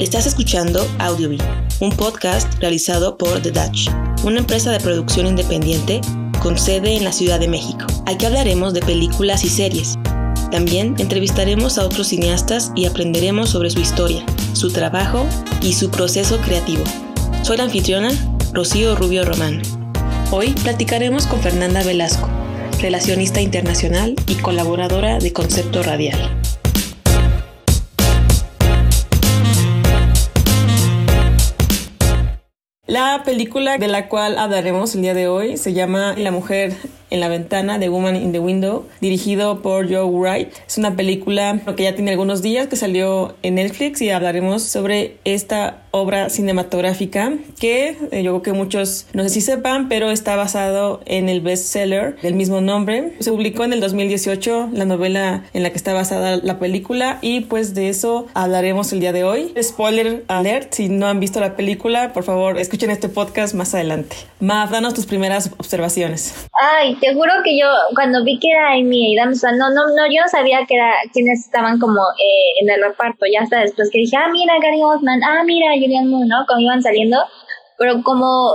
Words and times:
Estás 0.00 0.24
escuchando 0.24 0.88
Audiobee, 0.98 1.36
un 1.80 1.90
podcast 1.90 2.54
realizado 2.58 3.18
por 3.18 3.42
The 3.42 3.50
Dutch, 3.50 3.90
una 4.24 4.38
empresa 4.38 4.72
de 4.72 4.80
producción 4.80 5.26
independiente 5.26 6.00
con 6.42 6.56
sede 6.56 6.96
en 6.96 7.04
la 7.04 7.12
Ciudad 7.12 7.38
de 7.38 7.48
México. 7.48 7.84
Aquí 8.06 8.24
hablaremos 8.24 8.72
de 8.72 8.80
películas 8.80 9.44
y 9.44 9.50
series. 9.50 9.98
También 10.50 10.94
entrevistaremos 10.98 11.76
a 11.76 11.84
otros 11.84 12.06
cineastas 12.06 12.72
y 12.74 12.86
aprenderemos 12.86 13.50
sobre 13.50 13.68
su 13.68 13.80
historia, 13.80 14.24
su 14.54 14.72
trabajo 14.72 15.26
y 15.60 15.74
su 15.74 15.90
proceso 15.90 16.38
creativo. 16.40 16.82
Soy 17.42 17.58
la 17.58 17.64
anfitriona, 17.64 18.10
Rocío 18.54 18.96
Rubio 18.96 19.26
Román. 19.26 19.60
Hoy 20.30 20.52
platicaremos 20.62 21.26
con 21.26 21.42
Fernanda 21.42 21.82
Velasco, 21.82 22.26
relacionista 22.80 23.42
internacional 23.42 24.16
y 24.26 24.36
colaboradora 24.36 25.18
de 25.18 25.34
Concepto 25.34 25.82
Radial. 25.82 26.39
La 32.90 33.22
película 33.24 33.78
de 33.78 33.86
la 33.86 34.08
cual 34.08 34.36
hablaremos 34.36 34.96
el 34.96 35.02
día 35.02 35.14
de 35.14 35.28
hoy 35.28 35.56
se 35.56 35.74
llama 35.74 36.16
La 36.18 36.32
mujer 36.32 36.74
en 37.10 37.20
la 37.20 37.28
ventana 37.28 37.78
de 37.78 37.88
Woman 37.88 38.16
in 38.16 38.32
the 38.32 38.40
Window, 38.40 38.84
dirigido 39.00 39.62
por 39.62 39.88
Joe 39.88 40.10
Wright. 40.10 40.48
Es 40.66 40.76
una 40.76 40.96
película 40.96 41.60
que 41.76 41.84
ya 41.84 41.94
tiene 41.94 42.10
algunos 42.10 42.42
días 42.42 42.66
que 42.66 42.74
salió 42.74 43.36
en 43.44 43.54
Netflix 43.54 44.02
y 44.02 44.10
hablaremos 44.10 44.64
sobre 44.64 45.18
esta 45.24 45.84
obra 45.90 46.28
cinematográfica 46.30 47.32
que 47.58 47.96
eh, 48.10 48.22
yo 48.22 48.32
creo 48.32 48.42
que 48.42 48.52
muchos 48.52 49.06
no 49.12 49.22
sé 49.22 49.28
si 49.30 49.40
sepan, 49.40 49.88
pero 49.88 50.10
está 50.10 50.36
basado 50.36 51.00
en 51.06 51.28
el 51.28 51.40
bestseller 51.40 52.16
del 52.20 52.34
mismo 52.34 52.60
nombre. 52.60 53.14
Se 53.20 53.30
publicó 53.30 53.64
en 53.64 53.72
el 53.72 53.80
2018 53.80 54.70
la 54.72 54.84
novela 54.84 55.44
en 55.52 55.62
la 55.62 55.70
que 55.70 55.76
está 55.76 55.92
basada 55.92 56.36
la 56.36 56.58
película 56.58 57.18
y 57.22 57.40
pues 57.40 57.74
de 57.74 57.88
eso 57.88 58.26
hablaremos 58.34 58.92
el 58.92 59.00
día 59.00 59.12
de 59.12 59.24
hoy. 59.24 59.52
Spoiler 59.60 60.24
alert, 60.28 60.72
si 60.72 60.88
no 60.88 61.06
han 61.06 61.20
visto 61.20 61.40
la 61.40 61.56
película, 61.56 62.12
por 62.12 62.24
favor 62.24 62.58
escuchen 62.58 62.90
este 62.90 63.08
podcast 63.08 63.54
más 63.54 63.74
adelante. 63.74 64.16
Mav, 64.40 64.70
danos 64.70 64.94
tus 64.94 65.06
primeras 65.06 65.50
observaciones. 65.58 66.48
Ay, 66.60 66.96
te 66.96 67.14
juro 67.14 67.32
que 67.44 67.58
yo 67.58 67.66
cuando 67.94 68.24
vi 68.24 68.38
que 68.38 68.48
era 68.50 68.72
Amy 68.72 69.18
Adams, 69.18 69.42
no, 69.42 69.70
no, 69.70 69.86
no, 69.96 70.06
yo 70.12 70.22
no 70.22 70.28
sabía 70.28 70.64
que 70.66 70.74
era 70.74 70.92
quiénes 71.12 71.40
estaban 71.40 71.78
como 71.78 72.00
eh, 72.00 72.62
en 72.62 72.70
el 72.70 72.82
reparto, 72.82 73.26
ya 73.32 73.42
hasta 73.42 73.60
después 73.60 73.90
que 73.90 73.98
dije, 73.98 74.16
ah, 74.16 74.28
mira 74.30 74.54
Gary 74.62 74.82
Oldman, 74.82 75.22
ah, 75.22 75.42
mira 75.44 75.74
Julian 75.80 76.10
¿no? 76.10 76.46
Como 76.46 76.60
iban 76.60 76.82
saliendo, 76.82 77.18
pero 77.78 78.02
como 78.02 78.50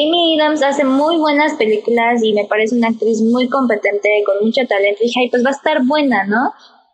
Amy 0.00 0.40
Adams 0.40 0.62
hace 0.62 0.84
muy 0.84 1.16
buenas 1.18 1.54
películas 1.54 2.22
y 2.22 2.32
me 2.32 2.44
parece 2.46 2.76
una 2.76 2.88
actriz 2.88 3.20
muy 3.20 3.48
competente, 3.48 4.22
con 4.24 4.44
mucho 4.44 4.66
talento, 4.66 5.00
dije, 5.02 5.20
ay, 5.20 5.30
pues 5.30 5.44
va 5.44 5.50
a 5.50 5.52
estar 5.52 5.84
buena, 5.84 6.24
¿no? 6.24 6.52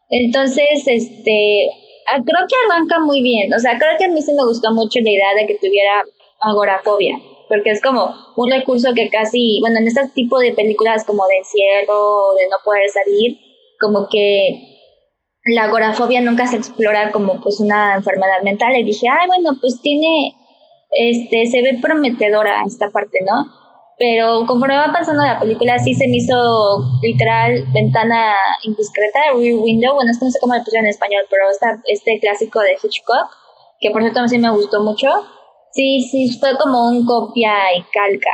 Entonces, 0.08 0.86
este, 0.86 1.70
ah, 2.12 2.20
creo 2.24 2.46
que 2.48 2.56
arranca 2.66 2.98
muy 2.98 3.22
bien, 3.22 3.52
o 3.54 3.58
sea, 3.58 3.78
creo 3.78 3.96
que 3.98 4.06
a 4.06 4.08
mí 4.08 4.20
sí 4.22 4.32
me 4.32 4.44
gustó 4.44 4.72
mucho 4.72 4.98
la 5.00 5.10
idea 5.10 5.34
de 5.36 5.46
que 5.46 5.58
tuviera 5.58 6.02
agorafobia 6.40 7.16
porque 7.50 7.70
es 7.70 7.82
como 7.82 8.14
un 8.36 8.48
recurso 8.48 8.94
que 8.94 9.10
casi, 9.10 9.58
bueno, 9.60 9.80
en 9.80 9.88
este 9.88 10.08
tipo 10.14 10.38
de 10.38 10.52
películas 10.52 11.04
como 11.04 11.26
de 11.26 11.38
encierro, 11.38 12.32
de 12.38 12.48
no 12.48 12.56
poder 12.64 12.88
salir, 12.88 13.38
como 13.80 14.08
que 14.08 14.69
la 15.44 15.64
agorafobia 15.64 16.20
nunca 16.20 16.46
se 16.46 16.56
explora 16.56 17.10
como 17.12 17.40
pues 17.40 17.60
una 17.60 17.96
enfermedad 17.96 18.42
mental 18.42 18.76
y 18.76 18.84
dije, 18.84 19.06
ay, 19.08 19.26
bueno, 19.26 19.58
pues 19.60 19.80
tiene, 19.80 20.34
este, 20.90 21.46
se 21.46 21.62
ve 21.62 21.78
prometedora 21.80 22.62
esta 22.66 22.90
parte, 22.90 23.18
¿no? 23.26 23.46
Pero 23.98 24.46
conforme 24.46 24.76
va 24.76 24.92
pasando 24.92 25.22
la 25.22 25.38
película, 25.38 25.78
sí 25.78 25.94
se 25.94 26.08
me 26.08 26.16
hizo 26.16 26.78
literal 27.02 27.64
ventana 27.72 28.34
indiscreta, 28.62 29.20
rear 29.36 29.56
window, 29.56 29.94
bueno, 29.94 30.10
esto 30.10 30.24
no 30.24 30.30
sé 30.30 30.38
cómo 30.40 30.54
le 30.54 30.60
pusieron 30.60 30.86
en 30.86 30.90
español, 30.90 31.24
pero 31.28 31.50
esta, 31.50 31.82
este 31.86 32.18
clásico 32.18 32.60
de 32.60 32.78
Hitchcock, 32.82 33.28
que 33.78 33.90
por 33.90 34.02
cierto 34.02 34.20
a 34.20 34.22
mí 34.22 34.28
sí 34.28 34.38
me 34.38 34.50
gustó 34.50 34.82
mucho, 34.82 35.08
Sí, 35.72 36.00
sí, 36.10 36.36
fue 36.40 36.58
como 36.58 36.88
un 36.88 37.06
copia 37.06 37.52
y 37.76 37.82
calca 37.92 38.30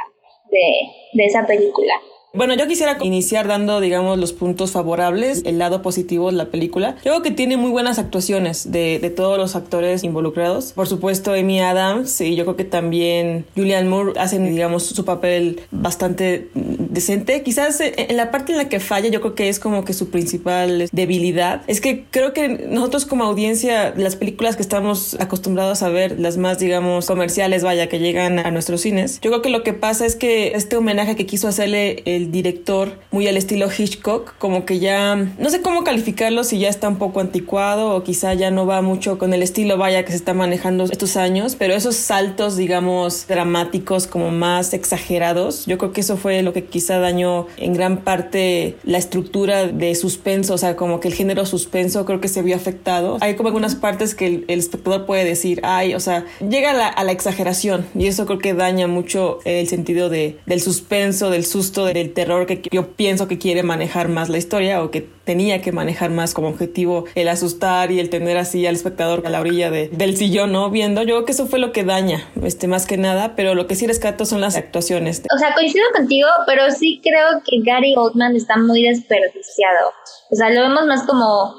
de, 0.50 0.88
de 1.12 1.25
esa 1.26 1.47
película. 1.47 1.92
Bueno, 2.36 2.54
yo 2.54 2.69
quisiera 2.69 2.98
iniciar 3.02 3.48
dando, 3.48 3.80
digamos, 3.80 4.19
los 4.19 4.34
puntos 4.34 4.72
favorables, 4.72 5.42
el 5.47 5.58
lado 5.58 5.80
positivo 5.80 6.30
de 6.30 6.36
la 6.36 6.50
película. 6.50 6.97
Yo 6.97 7.12
creo 7.12 7.22
que 7.22 7.30
tiene 7.30 7.56
muy 7.56 7.70
buenas 7.70 7.98
actuaciones 7.98 8.70
de, 8.70 9.12
todos 9.16 9.38
los 9.38 9.56
actores 9.56 10.04
involucrados. 10.04 10.72
Por 10.72 10.86
supuesto, 10.86 11.32
Amy 11.32 11.60
Adams 11.60 12.20
y 12.20 12.36
yo 12.36 12.44
creo 12.44 12.56
que 12.56 12.64
también 12.64 13.47
Julian 13.56 13.88
Moore 13.88 14.19
hacen, 14.20 14.50
digamos, 14.50 14.82
su 14.84 15.04
papel 15.04 15.62
bastante 15.70 16.50
decente. 16.96 17.42
Quizás 17.42 17.80
en 17.80 18.16
la 18.16 18.32
parte 18.32 18.52
en 18.52 18.58
la 18.58 18.68
que 18.68 18.80
falla, 18.80 19.08
yo 19.08 19.20
creo 19.20 19.34
que 19.34 19.48
es 19.48 19.60
como 19.60 19.84
que 19.84 19.92
su 19.92 20.10
principal 20.10 20.88
debilidad. 20.90 21.62
Es 21.68 21.80
que 21.80 22.04
creo 22.10 22.32
que 22.32 22.48
nosotros 22.48 23.06
como 23.06 23.24
audiencia, 23.24 23.94
las 23.96 24.16
películas 24.16 24.56
que 24.56 24.62
estamos 24.62 25.16
acostumbrados 25.20 25.82
a 25.82 25.88
ver, 25.88 26.18
las 26.18 26.38
más, 26.38 26.58
digamos, 26.58 27.06
comerciales, 27.06 27.62
vaya, 27.62 27.88
que 27.88 28.00
llegan 28.00 28.40
a 28.40 28.50
nuestros 28.50 28.80
cines, 28.80 29.20
yo 29.20 29.30
creo 29.30 29.42
que 29.42 29.50
lo 29.50 29.62
que 29.62 29.74
pasa 29.74 30.06
es 30.06 30.16
que 30.16 30.52
este 30.54 30.76
homenaje 30.76 31.14
que 31.14 31.26
quiso 31.26 31.46
hacerle 31.46 32.02
el 32.06 32.32
director 32.32 32.98
muy 33.10 33.28
al 33.28 33.36
estilo 33.36 33.68
Hitchcock, 33.70 34.36
como 34.38 34.64
que 34.64 34.78
ya 34.78 35.14
no 35.16 35.50
sé 35.50 35.60
cómo 35.60 35.84
calificarlo, 35.84 36.42
si 36.44 36.58
ya 36.58 36.68
está 36.68 36.88
un 36.88 36.96
poco 36.96 37.20
anticuado 37.20 37.94
o 37.94 38.02
quizá 38.02 38.32
ya 38.34 38.50
no 38.50 38.66
va 38.66 38.80
mucho 38.80 39.18
con 39.18 39.34
el 39.34 39.42
estilo 39.42 39.76
vaya 39.76 40.04
que 40.04 40.12
se 40.12 40.16
está 40.16 40.32
manejando 40.32 40.84
estos 40.84 41.16
años, 41.16 41.56
pero 41.56 41.74
esos 41.74 41.96
saltos 41.96 42.56
digamos 42.56 43.26
dramáticos 43.26 44.06
como 44.06 44.30
más 44.30 44.72
exagerados, 44.72 45.66
yo 45.66 45.76
creo 45.76 45.92
que 45.92 46.00
eso 46.00 46.16
fue 46.16 46.42
lo 46.42 46.54
que 46.54 46.64
quizá 46.86 47.00
dañó 47.00 47.48
en 47.56 47.74
gran 47.74 47.98
parte 48.04 48.76
la 48.84 48.98
estructura 48.98 49.66
de 49.66 49.97
suspenso, 49.97 50.54
o 50.54 50.58
sea, 50.58 50.76
como 50.76 51.00
que 51.00 51.08
el 51.08 51.14
género 51.14 51.44
suspenso 51.44 52.04
creo 52.04 52.20
que 52.20 52.28
se 52.28 52.42
vio 52.42 52.54
afectado. 52.54 53.19
Hay 53.20 53.34
como 53.34 53.48
algunas 53.48 53.74
partes 53.74 54.14
que 54.14 54.26
el, 54.26 54.44
espectador 54.48 55.04
puede 55.04 55.24
decir, 55.24 55.60
ay, 55.64 55.94
o 55.94 56.00
sea, 56.00 56.24
llega 56.48 56.70
a 56.70 56.74
la, 56.74 56.86
a 56.86 57.02
la, 57.02 57.10
exageración 57.10 57.86
y 57.94 58.06
eso 58.06 58.24
creo 58.26 58.38
que 58.38 58.54
daña 58.54 58.86
mucho 58.86 59.41
el 59.44 59.66
sentido 59.66 60.08
de, 60.08 60.38
del 60.47 60.60
suspenso, 60.60 61.30
del 61.30 61.44
susto, 61.44 61.86
del 61.86 62.12
terror 62.12 62.47
que 62.47 62.62
yo 62.70 62.92
pienso 62.92 63.26
que 63.26 63.38
quiere 63.38 63.64
manejar 63.64 64.08
más 64.08 64.28
la 64.28 64.38
historia 64.38 64.84
o 64.84 64.92
que 64.92 65.16
tenía 65.26 65.60
que 65.60 65.72
manejar 65.72 66.10
más 66.10 66.32
como 66.32 66.48
objetivo 66.48 67.04
el 67.16 67.28
asustar 67.28 67.91
y 67.91 67.98
el 67.98 68.09
tener 68.10 68.38
así 68.38 68.64
al 68.64 68.76
espectador 68.76 69.26
a 69.26 69.31
la 69.31 69.41
orilla 69.41 69.70
de, 69.70 69.88
del 69.88 70.16
sillón, 70.16 70.53
¿no? 70.53 70.70
Viendo, 70.70 71.03
yo 71.03 71.16
creo 71.16 71.25
que 71.26 71.32
eso 71.32 71.47
fue 71.47 71.59
lo 71.59 71.72
que 71.72 71.82
daña, 71.82 72.31
este, 72.42 72.69
más 72.69 72.87
que 72.87 72.97
nada, 72.97 73.34
pero 73.34 73.54
lo 73.54 73.66
que 73.66 73.75
sí 73.75 73.88
rescato 73.88 74.25
son 74.25 74.41
las 74.41 74.56
actuaciones. 74.56 75.25
O 75.34 75.38
sea, 75.38 75.53
coincido 75.54 75.84
contigo, 75.94 76.28
pero 76.47 76.70
sí 76.70 77.00
creo 77.03 77.42
que 77.44 77.60
Gary 77.69 77.94
Oldman 77.97 78.36
está 78.36 78.56
muy 78.56 78.84
desperdiciado. 78.84 79.91
O 80.31 80.36
sea, 80.36 80.48
lo 80.50 80.62
vemos 80.62 80.86
más 80.86 81.03
como 81.03 81.54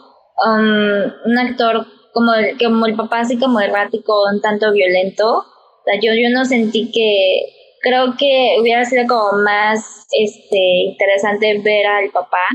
um, 0.45 1.29
un 1.29 1.37
actor 1.37 1.85
como 2.13 2.33
el, 2.33 2.57
como 2.57 2.85
el 2.85 2.95
papá, 2.95 3.19
así 3.19 3.37
como 3.37 3.59
errático, 3.59 4.13
un 4.33 4.41
tanto 4.41 4.71
violento. 4.71 5.39
O 5.39 5.83
sea, 5.85 5.99
yo, 6.01 6.13
yo 6.13 6.29
no 6.33 6.45
sentí 6.45 6.89
que 6.89 7.53
creo 7.81 8.15
que 8.17 8.55
hubiera 8.61 8.85
sido 8.85 9.05
como 9.07 9.43
más 9.43 10.07
este, 10.17 10.57
interesante 10.57 11.59
ver 11.59 11.85
al 11.85 12.09
papá 12.11 12.47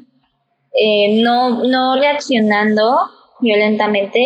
eh, 0.74 1.22
no, 1.22 1.64
no 1.64 1.96
reaccionando 1.96 2.82
violentamente, 3.40 4.20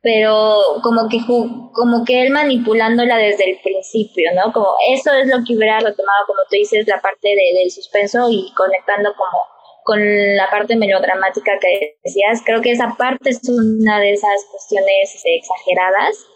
pero 0.00 0.80
como 0.82 1.08
que, 1.08 1.18
como 1.26 2.04
que 2.04 2.22
él 2.22 2.30
manipulándola 2.30 3.16
desde 3.16 3.50
el 3.50 3.58
principio, 3.60 4.30
¿no? 4.34 4.52
Como 4.52 4.68
eso 4.90 5.12
es 5.12 5.26
lo 5.26 5.44
que 5.44 5.56
hubiera 5.56 5.80
retomado, 5.80 6.26
como 6.26 6.40
tú 6.48 6.56
dices, 6.56 6.86
la 6.86 7.00
parte 7.00 7.28
del 7.28 7.70
suspenso 7.70 8.28
y 8.30 8.52
conectando 8.54 9.10
como 9.16 9.42
con 9.88 10.36
la 10.36 10.50
parte 10.50 10.76
melodramática 10.76 11.52
que 11.58 11.96
decías. 12.04 12.42
Creo 12.44 12.60
que 12.60 12.72
esa 12.72 12.94
parte 12.98 13.30
es 13.30 13.40
una 13.48 13.98
de 13.98 14.12
esas 14.12 14.44
cuestiones 14.50 15.14
este, 15.14 15.36
exageradas 15.36 16.26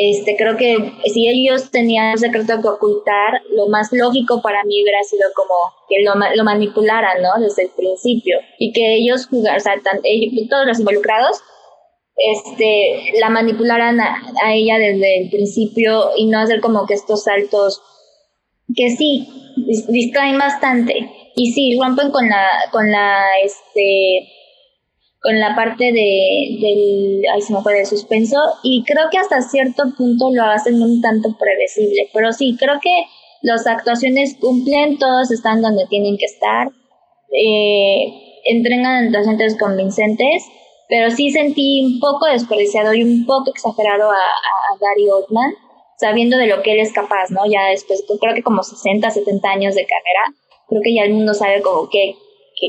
este, 0.00 0.36
creo 0.36 0.56
que 0.56 0.76
si 1.12 1.28
ellos 1.28 1.70
tenían 1.70 2.12
un 2.12 2.18
secreto 2.18 2.60
que 2.62 2.68
ocultar, 2.68 3.42
lo 3.50 3.68
más 3.68 3.88
lógico 3.92 4.40
para 4.40 4.62
mí 4.64 4.82
hubiera 4.82 5.02
sido 5.02 5.24
como 5.34 5.54
que 5.88 5.96
lo, 6.04 6.14
lo 6.36 6.44
manipularan, 6.44 7.20
¿no? 7.20 7.30
Desde 7.40 7.64
el 7.64 7.70
principio. 7.70 8.38
Y 8.58 8.72
que 8.72 8.94
ellos 8.94 9.26
jugaran, 9.26 9.58
o 9.58 9.60
sea, 9.60 9.74
todos 9.82 10.66
los 10.66 10.78
involucrados, 10.78 11.40
este, 12.16 13.18
la 13.20 13.30
manipularan 13.30 14.00
a, 14.00 14.22
a, 14.44 14.54
ella 14.54 14.78
desde 14.78 15.22
el 15.22 15.30
principio 15.30 16.10
y 16.16 16.26
no 16.26 16.40
hacer 16.40 16.60
como 16.60 16.86
que 16.86 16.94
estos 16.94 17.24
saltos 17.24 17.80
que 18.74 18.90
sí, 18.90 19.28
distraen 19.88 20.38
bastante. 20.38 21.10
Y 21.34 21.52
sí, 21.52 21.78
rompen 21.80 22.10
con 22.10 22.28
la, 22.28 22.46
con 22.70 22.90
la, 22.90 23.22
este, 23.44 24.28
con 25.20 25.38
la 25.40 25.54
parte 25.54 25.84
de, 25.84 26.58
del, 26.60 27.22
ay, 27.32 27.40
se 27.40 27.52
me 27.52 27.60
fue, 27.60 27.74
del 27.74 27.86
suspenso, 27.86 28.36
y 28.62 28.84
creo 28.84 29.06
que 29.10 29.18
hasta 29.18 29.42
cierto 29.42 29.82
punto 29.96 30.30
lo 30.32 30.44
hacen 30.44 30.80
un 30.80 31.00
tanto 31.00 31.36
predecible, 31.38 32.08
pero 32.12 32.32
sí, 32.32 32.56
creo 32.58 32.78
que 32.80 33.04
las 33.42 33.66
actuaciones 33.66 34.36
cumplen, 34.40 34.98
todos 34.98 35.30
están 35.30 35.62
donde 35.62 35.86
tienen 35.86 36.16
que 36.18 36.26
estar, 36.26 36.68
eh, 37.32 38.24
actuaciones 39.06 39.58
convincentes, 39.58 40.44
pero 40.88 41.10
sí 41.10 41.30
sentí 41.30 41.84
un 41.84 42.00
poco 42.00 42.26
desperdiciado 42.26 42.94
y 42.94 43.02
un 43.02 43.26
poco 43.26 43.50
exagerado 43.50 44.10
a, 44.10 44.14
a, 44.14 44.78
Gary 44.80 45.08
Oldman, 45.08 45.52
sabiendo 45.98 46.38
de 46.38 46.46
lo 46.46 46.62
que 46.62 46.72
él 46.72 46.80
es 46.80 46.92
capaz, 46.92 47.30
¿no? 47.30 47.42
Ya 47.46 47.66
después, 47.66 48.04
creo 48.20 48.34
que 48.34 48.42
como 48.42 48.62
60, 48.62 49.10
70 49.10 49.48
años 49.50 49.74
de 49.74 49.86
carrera, 49.86 50.34
creo 50.68 50.80
que 50.82 50.94
ya 50.94 51.02
el 51.02 51.12
mundo 51.12 51.34
sabe 51.34 51.60
como 51.60 51.90
que, 51.90 52.14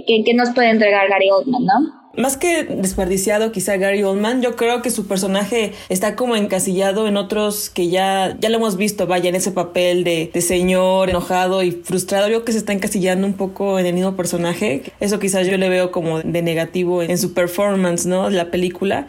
que, 0.05 0.23
que 0.23 0.33
nos 0.33 0.49
puede 0.49 0.69
entregar 0.69 1.07
Gary 1.07 1.29
Oldman, 1.29 1.63
¿no? 1.63 1.98
Más 2.17 2.37
que 2.37 2.63
desperdiciado 2.63 3.51
quizá 3.51 3.77
Gary 3.77 4.03
Oldman, 4.03 4.41
yo 4.41 4.55
creo 4.55 4.81
que 4.81 4.89
su 4.89 5.07
personaje 5.07 5.73
está 5.89 6.15
como 6.15 6.35
encasillado 6.35 7.07
en 7.07 7.17
otros 7.17 7.69
que 7.69 7.89
ya, 7.89 8.35
ya 8.39 8.49
lo 8.49 8.57
hemos 8.57 8.77
visto, 8.77 9.07
vaya, 9.07 9.29
en 9.29 9.35
ese 9.35 9.51
papel 9.51 10.03
de, 10.03 10.29
de 10.33 10.41
señor 10.41 11.09
enojado 11.09 11.63
y 11.63 11.71
frustrado. 11.71 12.27
Yo 12.27 12.37
creo 12.37 12.45
que 12.45 12.51
se 12.53 12.57
está 12.59 12.73
encasillando 12.73 13.25
un 13.25 13.33
poco 13.33 13.79
en 13.79 13.85
el 13.85 13.93
mismo 13.93 14.15
personaje. 14.15 14.83
Eso 14.99 15.19
quizás 15.19 15.47
yo 15.47 15.57
le 15.57 15.69
veo 15.69 15.91
como 15.91 16.21
de 16.21 16.41
negativo 16.41 17.01
en 17.03 17.17
su 17.17 17.33
performance, 17.33 18.05
¿no? 18.05 18.29
La 18.29 18.51
película. 18.51 19.07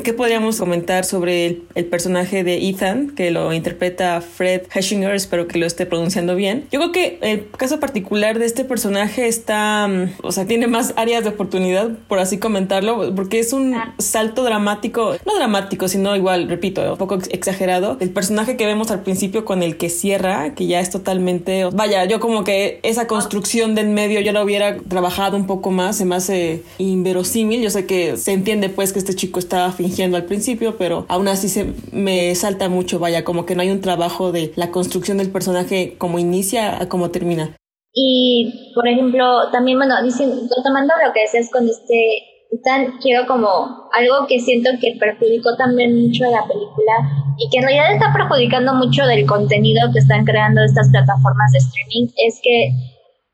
¿Qué 0.00 0.14
podríamos 0.14 0.58
comentar 0.58 1.04
sobre 1.04 1.60
el, 1.74 1.84
personaje 1.84 2.44
de 2.44 2.66
Ethan, 2.66 3.10
que 3.10 3.30
lo 3.30 3.52
interpreta 3.52 4.22
Fred 4.22 4.62
Heshinger? 4.74 5.14
Espero 5.14 5.46
que 5.46 5.58
lo 5.58 5.66
esté 5.66 5.84
pronunciando 5.84 6.34
bien. 6.34 6.66
Yo 6.72 6.80
creo 6.80 6.92
que 6.92 7.18
el 7.20 7.50
caso 7.50 7.78
particular 7.78 8.38
de 8.38 8.46
este 8.46 8.64
personaje 8.64 9.28
está, 9.28 9.86
mm, 9.86 10.12
o 10.22 10.32
sea, 10.32 10.46
tiene 10.46 10.66
más 10.66 10.94
áreas 10.96 11.24
de 11.24 11.28
oportunidad, 11.28 11.90
por 12.08 12.20
así 12.20 12.38
comentarlo, 12.38 13.14
porque 13.14 13.38
es 13.38 13.52
un 13.52 13.76
salto 13.98 14.44
dramático, 14.44 15.16
no 15.26 15.36
dramático, 15.36 15.86
sino 15.88 16.16
igual, 16.16 16.48
repito, 16.48 16.92
un 16.92 16.96
poco 16.96 17.18
exagerado. 17.30 17.98
El 18.00 18.08
personaje 18.08 18.56
que 18.56 18.64
vemos 18.64 18.90
al 18.90 19.02
principio 19.02 19.44
con 19.44 19.62
el 19.62 19.76
que 19.76 19.90
cierra, 19.90 20.54
que 20.54 20.66
ya 20.66 20.80
es 20.80 20.88
totalmente, 20.88 21.66
vaya, 21.66 22.06
yo 22.06 22.18
como 22.18 22.44
que 22.44 22.80
esa 22.82 23.06
construcción 23.06 23.74
del 23.74 23.90
medio 23.90 24.20
yo 24.20 24.32
la 24.32 24.42
hubiera 24.42 24.78
trabajado 24.78 25.36
un 25.36 25.46
poco 25.46 25.70
más, 25.70 25.98
se 25.98 26.06
me 26.06 26.14
hace 26.14 26.62
inverosímil. 26.78 27.60
Yo 27.60 27.68
sé 27.68 27.84
que 27.84 28.16
se 28.16 28.32
entiende 28.32 28.70
pues 28.70 28.94
que 28.94 28.98
este 28.98 29.14
chico 29.14 29.38
está 29.38 29.70
fingiendo 29.82 30.16
al 30.16 30.24
principio, 30.24 30.76
pero 30.78 31.06
aún 31.08 31.28
así 31.28 31.48
se 31.48 31.72
me 31.92 32.34
salta 32.34 32.68
mucho, 32.68 32.98
vaya, 32.98 33.24
como 33.24 33.46
que 33.46 33.54
no 33.54 33.62
hay 33.62 33.70
un 33.70 33.80
trabajo 33.80 34.30
de 34.30 34.52
la 34.56 34.70
construcción 34.70 35.18
del 35.18 35.30
personaje 35.30 35.96
como 35.98 36.18
inicia 36.18 36.80
a 36.80 36.88
cómo 36.88 37.10
termina. 37.10 37.56
Y, 37.92 38.72
por 38.74 38.86
ejemplo, 38.88 39.50
también, 39.50 39.78
bueno, 39.78 39.94
diciendo, 40.02 40.36
tomando 40.64 40.94
lo 41.04 41.12
que 41.12 41.22
decías 41.22 41.50
con 41.50 41.68
este, 41.68 42.22
tan, 42.64 42.98
quiero 43.02 43.26
como 43.26 43.90
algo 43.92 44.26
que 44.28 44.38
siento 44.38 44.70
que 44.80 44.96
perjudicó 44.98 45.56
también 45.56 46.00
mucho 46.00 46.24
a 46.24 46.30
la 46.30 46.46
película 46.46 46.92
y 47.38 47.50
que 47.50 47.58
en 47.58 47.64
realidad 47.64 47.92
está 47.92 48.12
perjudicando 48.12 48.74
mucho 48.74 49.04
del 49.06 49.26
contenido 49.26 49.90
que 49.92 49.98
están 49.98 50.24
creando 50.24 50.62
estas 50.62 50.88
plataformas 50.90 51.52
de 51.52 51.58
streaming, 51.58 52.08
es 52.16 52.40
que 52.42 52.91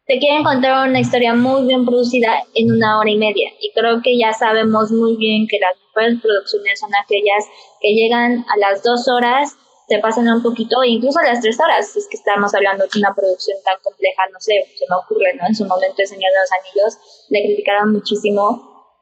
te 0.08 0.18
quieren 0.18 0.42
contar 0.42 0.88
una 0.88 1.00
historia 1.00 1.34
muy 1.34 1.66
bien 1.66 1.84
producida 1.84 2.42
en 2.54 2.72
una 2.72 2.98
hora 2.98 3.10
y 3.10 3.18
media. 3.18 3.50
Y 3.60 3.70
creo 3.72 4.00
que 4.02 4.18
ya 4.18 4.32
sabemos 4.32 4.90
muy 4.90 5.16
bien 5.16 5.46
que 5.46 5.58
las 5.60 5.76
mejores 5.76 6.22
producciones 6.22 6.80
son 6.80 6.90
aquellas 6.96 7.44
que 7.78 7.92
llegan 7.92 8.42
a 8.48 8.56
las 8.56 8.82
dos 8.82 9.06
horas, 9.06 9.54
te 9.86 9.98
pasan 9.98 10.26
un 10.28 10.42
poquito, 10.42 10.82
e 10.82 10.88
incluso 10.88 11.18
a 11.18 11.24
las 11.24 11.42
tres 11.42 11.60
horas, 11.60 11.94
es 11.94 12.08
que 12.08 12.16
estamos 12.16 12.54
hablando 12.54 12.84
de 12.84 12.98
una 12.98 13.14
producción 13.14 13.58
tan 13.62 13.76
compleja, 13.82 14.22
no 14.32 14.40
sé, 14.40 14.64
se 14.78 14.86
me 14.88 14.96
ocurre, 14.96 15.34
¿no? 15.34 15.46
En 15.46 15.54
su 15.54 15.66
momento 15.66 15.96
El 15.98 16.08
Señor 16.08 16.30
de 16.32 16.40
los 16.40 16.52
Anillos 16.58 17.26
le 17.28 17.44
criticaron 17.44 17.92
muchísimo 17.92 18.94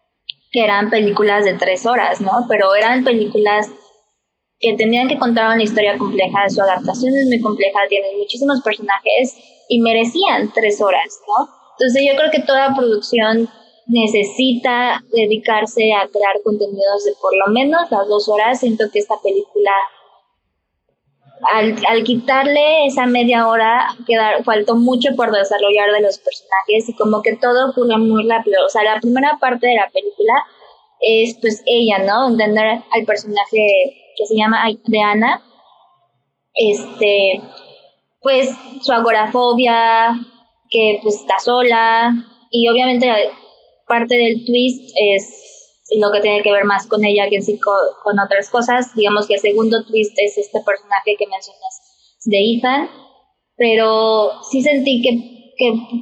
que 0.50 0.64
eran 0.64 0.91
películas 0.91 1.44
de 1.44 1.55
tres 1.55 1.87
horas, 1.87 2.20
¿no? 2.20 2.47
Pero 2.49 2.75
eran 2.75 3.05
películas 3.05 3.70
que 4.58 4.75
tenían 4.75 5.08
que 5.08 5.19
contar 5.19 5.55
una 5.55 5.62
historia 5.62 5.99
compleja, 5.99 6.49
su 6.49 6.62
adaptación 6.62 7.14
es 7.14 7.26
muy 7.26 7.41
compleja, 7.41 7.81
tienen 7.88 8.19
muchísimos 8.19 8.62
personajes 8.62 9.37
y 9.69 9.81
merecían 9.81 10.50
tres 10.55 10.81
horas, 10.81 11.20
¿no? 11.26 11.49
Entonces 11.79 12.03
yo 12.08 12.17
creo 12.17 12.31
que 12.31 12.41
toda 12.41 12.75
producción 12.75 13.49
necesita 13.87 15.03
dedicarse 15.12 15.93
a 15.93 16.08
crear 16.08 16.41
contenidos 16.43 17.05
de 17.05 17.12
por 17.20 17.37
lo 17.37 17.53
menos 17.53 17.91
las 17.91 18.08
dos 18.08 18.29
horas. 18.29 18.61
Siento 18.61 18.85
que 18.93 18.99
esta 18.99 19.14
película, 19.23 19.70
al, 21.53 21.76
al 21.87 22.03
quitarle 22.03 22.87
esa 22.87 23.06
media 23.06 23.47
hora, 23.47 23.94
quedar, 24.06 24.43
faltó 24.43 24.75
mucho 24.75 25.11
por 25.17 25.31
desarrollar 25.31 25.93
de 25.93 26.00
los 26.00 26.19
personajes 26.19 26.88
y 26.88 26.97
como 26.97 27.23
que 27.23 27.37
todo 27.37 27.70
ocurre 27.70 27.99
muy 27.99 28.29
rápido. 28.29 28.64
O 28.64 28.69
sea, 28.69 28.82
la 28.82 29.00
primera 29.00 29.38
parte 29.38 29.67
de 29.67 29.76
la 29.76 29.88
película 29.91 30.32
es 31.00 31.37
pues 31.41 31.62
ella, 31.67 31.99
¿no? 31.99 32.29
Entender 32.29 32.81
al 32.91 33.05
personaje 33.05 34.06
que 34.17 34.27
se 34.27 34.37
llama 34.37 34.65
de 34.87 35.01
Ana, 35.01 35.43
este, 36.55 37.41
pues 38.21 38.51
su 38.83 38.93
agorafobia, 38.93 40.15
que 40.71 40.99
pues 41.03 41.17
está 41.17 41.39
sola, 41.39 42.13
y 42.51 42.69
obviamente 42.69 43.09
parte 43.87 44.17
del 44.17 44.45
twist 44.45 44.93
es 44.97 45.47
lo 46.01 46.11
que 46.11 46.21
tiene 46.21 46.43
que 46.43 46.53
ver 46.53 46.65
más 46.65 46.87
con 46.87 47.05
ella 47.05 47.29
que 47.31 47.41
sí 47.41 47.61
con, 47.61 48.19
otras 48.19 48.51
cosas. 48.51 48.95
Digamos 48.95 49.27
que 49.27 49.35
el 49.35 49.41
segundo 49.41 49.85
twist 49.85 50.17
es 50.17 50.39
este 50.39 50.61
personaje 50.61 51.17
que 51.19 51.27
mencionas 51.27 52.21
de 52.25 52.39
Ethan, 52.39 52.91
pero 53.57 54.43
sí 54.51 54.63
sentí 54.63 55.03
que, 55.03 55.55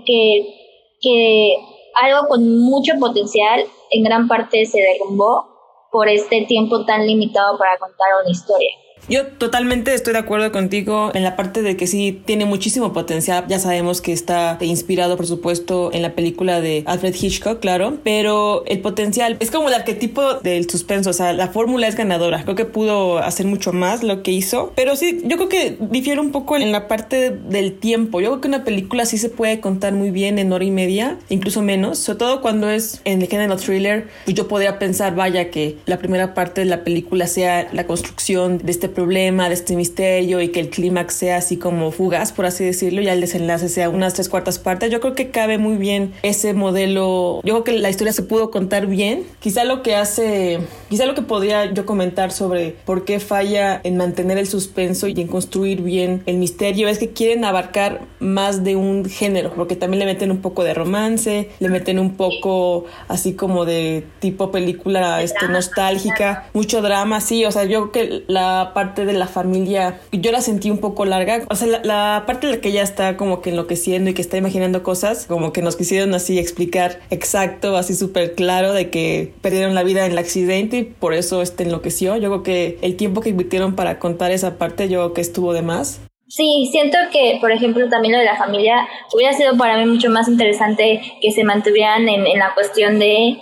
que, 0.07 0.55
que 1.01 1.57
algo 2.01 2.29
con 2.29 2.61
mucho 2.61 2.95
potencial 2.99 3.65
en 3.91 4.05
gran 4.05 4.27
parte 4.27 4.65
se 4.65 4.81
derrumbó 4.81 5.54
por 5.95 6.09
este 6.09 6.45
tiempo 6.49 6.85
tan 6.85 7.07
limitado 7.07 7.57
para 7.57 7.79
contar 7.79 8.09
una 8.21 8.29
historia. 8.29 8.84
Yo 9.09 9.27
totalmente 9.27 9.93
estoy 9.93 10.15
de 10.15 10.21
acuerdo 10.21 10.51
contigo 10.51 11.11
en 11.15 11.23
la 11.23 11.37
parte 11.37 11.61
de 11.61 11.77
que 11.77 11.87
sí 11.87 12.23
tiene 12.25 12.47
muchísimo 12.47 12.93
potencial. 12.93 13.45
Ya 13.49 13.59
sabemos 13.59 14.01
que 14.01 14.13
está 14.13 14.57
inspirado, 14.61 15.17
por 15.17 15.27
supuesto, 15.27 15.91
en 15.93 16.01
la 16.01 16.15
película 16.15 16.61
de 16.63 16.85
Alfred 16.87 17.15
Hitchcock, 17.15 17.61
claro, 17.61 17.99
pero 18.03 18.65
el 18.67 18.81
potencial 18.81 19.37
es 19.41 19.51
como 19.51 19.69
el 19.69 19.75
arquetipo 19.75 20.35
del 20.35 20.69
suspenso. 20.71 21.11
O 21.11 21.13
sea, 21.13 21.35
la 21.35 21.49
fórmula 21.49 21.87
es 21.87 21.97
ganadora. 21.97 22.43
Creo 22.45 22.57
que 22.57 22.65
pudo 22.65 23.19
hacer 23.19 23.47
mucho 23.47 23.73
más 23.73 24.03
lo 24.03 24.23
que 24.23 24.31
hizo, 24.31 24.73
pero 24.75 24.97
sí, 24.97 25.21
yo 25.25 25.37
creo 25.37 25.49
que 25.51 25.77
difiere 25.81 26.21
un 26.21 26.33
poco 26.33 26.57
en 26.57 26.73
la 26.73 26.89
parte 26.89 27.31
del 27.31 27.75
tiempo. 27.79 28.21
Yo 28.21 28.31
creo 28.31 28.41
que 28.41 28.49
una 28.49 28.65
película 28.65 29.05
sí 29.05 29.19
se 29.19 29.29
puede 29.29 29.61
contar 29.61 29.93
muy 29.93 30.11
bien 30.11 30.39
en 30.39 30.51
hora 30.53 30.65
y 30.65 30.71
media, 30.71 31.19
incluso 31.29 31.61
menos, 31.61 31.99
sobre 31.99 32.21
todo 32.21 32.41
cuando 32.41 32.71
es 32.71 33.03
en 33.05 33.21
el 33.21 33.29
género 33.29 33.57
thriller. 33.57 34.09
Pues 34.25 34.35
yo 34.35 34.49
podría 34.49 34.79
pensar, 34.79 35.15
vaya, 35.15 35.51
que 35.51 35.77
la 35.85 35.99
primera 35.99 36.33
parte 36.33 36.63
de 36.63 36.67
la 36.67 36.85
película 36.85 37.27
sea 37.27 37.69
la 37.73 37.87
construcción 37.87 38.59
de 38.59 38.71
este 38.71 38.94
problema, 38.95 39.49
de 39.49 39.55
este 39.55 39.77
misterio 39.77 40.41
y 40.41 40.49
que 40.49 40.61
el 40.61 40.71
clímax 40.71 41.15
sea 41.15 41.37
así 41.37 41.57
como 41.57 41.91
fugaz, 41.91 42.33
por 42.33 42.47
así 42.47 42.65
decirlo, 42.65 43.03
y 43.03 43.09
el 43.09 43.21
desenlace 43.21 43.69
sea 43.69 43.89
unas 43.89 44.15
tres 44.15 44.29
cuartas 44.29 44.59
partes. 44.59 44.91
Yo 44.91 45.01
creo 45.01 45.15
que 45.15 45.31
cabe 45.31 45.59
muy 45.59 45.77
bien 45.77 46.13
ese 46.23 46.55
modelo. 46.55 47.41
Yo 47.45 47.55
creo 47.55 47.65
que 47.65 47.73
la 47.73 47.91
historia 47.91 48.13
se 48.13 48.23
pudo 48.23 48.51
contar 48.51 48.87
bien. 48.87 49.25
Quizá 49.41 49.65
lo 49.65 49.83
que 49.83 49.97
hace, 49.97 50.61
quizá 50.89 51.07
lo 51.07 51.15
que 51.15 51.23
podría 51.23 51.73
yo 51.73 51.85
comentar 51.87 52.33
sobre 52.33 52.77
por 52.85 53.05
qué 53.05 53.21
falla 53.21 53.81
en 53.85 53.97
mantener 53.97 54.39
el 54.39 54.47
suspenso 54.47 55.09
y 55.09 55.21
en 55.21 55.29
construir 55.29 55.83
bien 55.83 56.23
el 56.27 56.37
misterio 56.37 56.89
es 56.89 56.99
que 56.99 57.11
quieren 57.11 57.45
abarcar 57.45 58.03
más 58.21 58.65
de 58.65 58.77
un 58.77 59.05
género, 59.05 59.53
porque 59.55 59.77
también 59.77 60.01
le 60.01 60.07
meten 60.07 60.31
un 60.31 60.39
poco 60.39 60.65
de 60.65 60.75
romance, 60.75 61.51
le 61.59 61.69
meten 61.69 61.99
un 61.99 62.17
poco 62.17 62.85
así 63.09 63.35
como 63.35 63.65
de 63.65 64.05
tipo 64.21 64.51
película 64.51 65.23
este, 65.23 65.49
nostálgica, 65.49 66.49
mucho 66.53 66.83
drama, 66.83 67.21
sí, 67.21 67.45
o 67.45 67.53
sea, 67.53 67.65
yo 67.65 67.91
creo 67.91 67.93
que 67.93 68.25
la 68.27 68.73
parte 68.75 68.84
de 68.85 69.13
la 69.13 69.27
familia, 69.27 70.01
yo 70.13 70.33
la 70.33 70.41
sentí 70.41 70.71
un 70.71 70.79
poco 70.79 71.05
larga. 71.05 71.43
O 71.49 71.57
sea, 71.57 71.81
la, 71.83 72.25
parte 72.27 72.47
en 72.47 72.53
la 72.53 72.61
que 72.61 72.69
ella 72.69 72.83
está 72.83 73.17
como 73.17 73.41
que 73.41 73.51
enloqueciendo 73.51 74.11
y 74.11 74.15
que 74.15 74.23
está 74.23 74.37
imaginando 74.37 74.83
cosas, 74.83 75.27
como 75.27 75.53
que 75.53 75.63
nos 75.63 75.77
quisieron 75.77 76.15
así 76.15 76.39
explicar 76.39 77.01
exacto, 77.11 77.77
así 77.77 77.95
súper 77.95 78.35
claro 78.35 78.73
de 78.73 78.91
que 78.91 79.33
perdieron 79.41 79.75
la 79.75 79.83
vida 79.83 80.05
en 80.05 80.13
el 80.13 80.19
accidente 80.19 80.77
y 80.79 80.83
por 80.85 81.15
eso 81.15 81.43
este 81.43 81.65
enloqueció. 81.65 82.17
Yo 82.17 82.29
creo 82.31 82.43
que 82.43 82.79
el 82.83 82.97
tiempo 82.97 83.21
que 83.21 83.31
invirtieron 83.31 83.75
para 83.75 83.99
contar 83.99 84.31
esa 84.31 84.59
parte, 84.59 84.89
yo 84.89 85.01
creo 85.01 85.15
que 85.15 85.21
estuvo 85.21 85.53
de 85.53 85.63
más. 85.63 86.01
Sí, 86.27 86.69
siento 86.73 86.99
que, 87.13 87.39
por 87.41 87.53
ejemplo, 87.53 87.89
también 87.89 88.13
lo 88.13 88.19
de 88.19 88.25
la 88.25 88.37
familia 88.37 88.89
hubiera 89.15 89.33
sido 89.35 89.57
para 89.57 89.77
mí 89.77 89.87
mucho 89.87 90.11
más 90.11 90.27
interesante 90.27 91.01
que 91.21 91.31
se 91.31 91.45
mantuvieran 91.45 92.09
en, 92.09 92.27
en 92.27 92.39
la 92.39 92.55
cuestión 92.55 92.99
de 92.99 93.37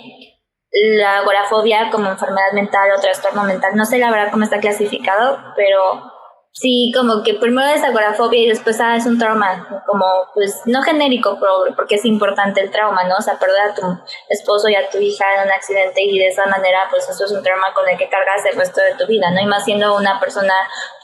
la 0.73 1.19
agorafobia 1.19 1.89
como 1.91 2.09
enfermedad 2.09 2.51
mental 2.53 2.91
o 2.97 2.99
trastorno 2.99 3.43
mental. 3.43 3.75
No 3.75 3.85
sé 3.85 3.99
la 3.99 4.11
verdad 4.11 4.31
cómo 4.31 4.43
está 4.43 4.59
clasificado, 4.59 5.37
pero 5.55 6.11
sí, 6.51 6.91
como 6.95 7.21
que 7.23 7.35
primero 7.35 7.67
es 7.67 7.83
agorafobia 7.83 8.39
y 8.39 8.49
después 8.49 8.81
ah, 8.81 8.95
es 8.95 9.05
un 9.05 9.19
trauma, 9.19 9.83
como 9.85 10.05
pues 10.33 10.61
no 10.65 10.81
genérico, 10.81 11.37
porque 11.75 11.95
es 11.95 12.05
importante 12.05 12.61
el 12.61 12.71
trauma, 12.71 13.03
¿no? 13.03 13.17
O 13.17 13.21
sea, 13.21 13.37
perder 13.37 13.61
a 13.61 13.75
tu 13.75 13.81
esposo 14.29 14.67
y 14.67 14.75
a 14.75 14.89
tu 14.89 14.97
hija 14.97 15.25
en 15.35 15.47
un 15.47 15.51
accidente 15.51 16.01
y 16.01 16.17
de 16.17 16.27
esa 16.27 16.47
manera, 16.47 16.87
pues 16.89 17.07
eso 17.07 17.25
es 17.25 17.31
un 17.31 17.43
trauma 17.43 17.73
con 17.75 17.87
el 17.87 17.97
que 17.97 18.09
cargas 18.09 18.43
el 18.45 18.57
resto 18.57 18.81
de 18.81 18.95
tu 18.95 19.07
vida, 19.07 19.29
¿no? 19.31 19.41
Y 19.41 19.45
más 19.45 19.65
siendo 19.65 19.95
una 19.95 20.19
persona 20.19 20.55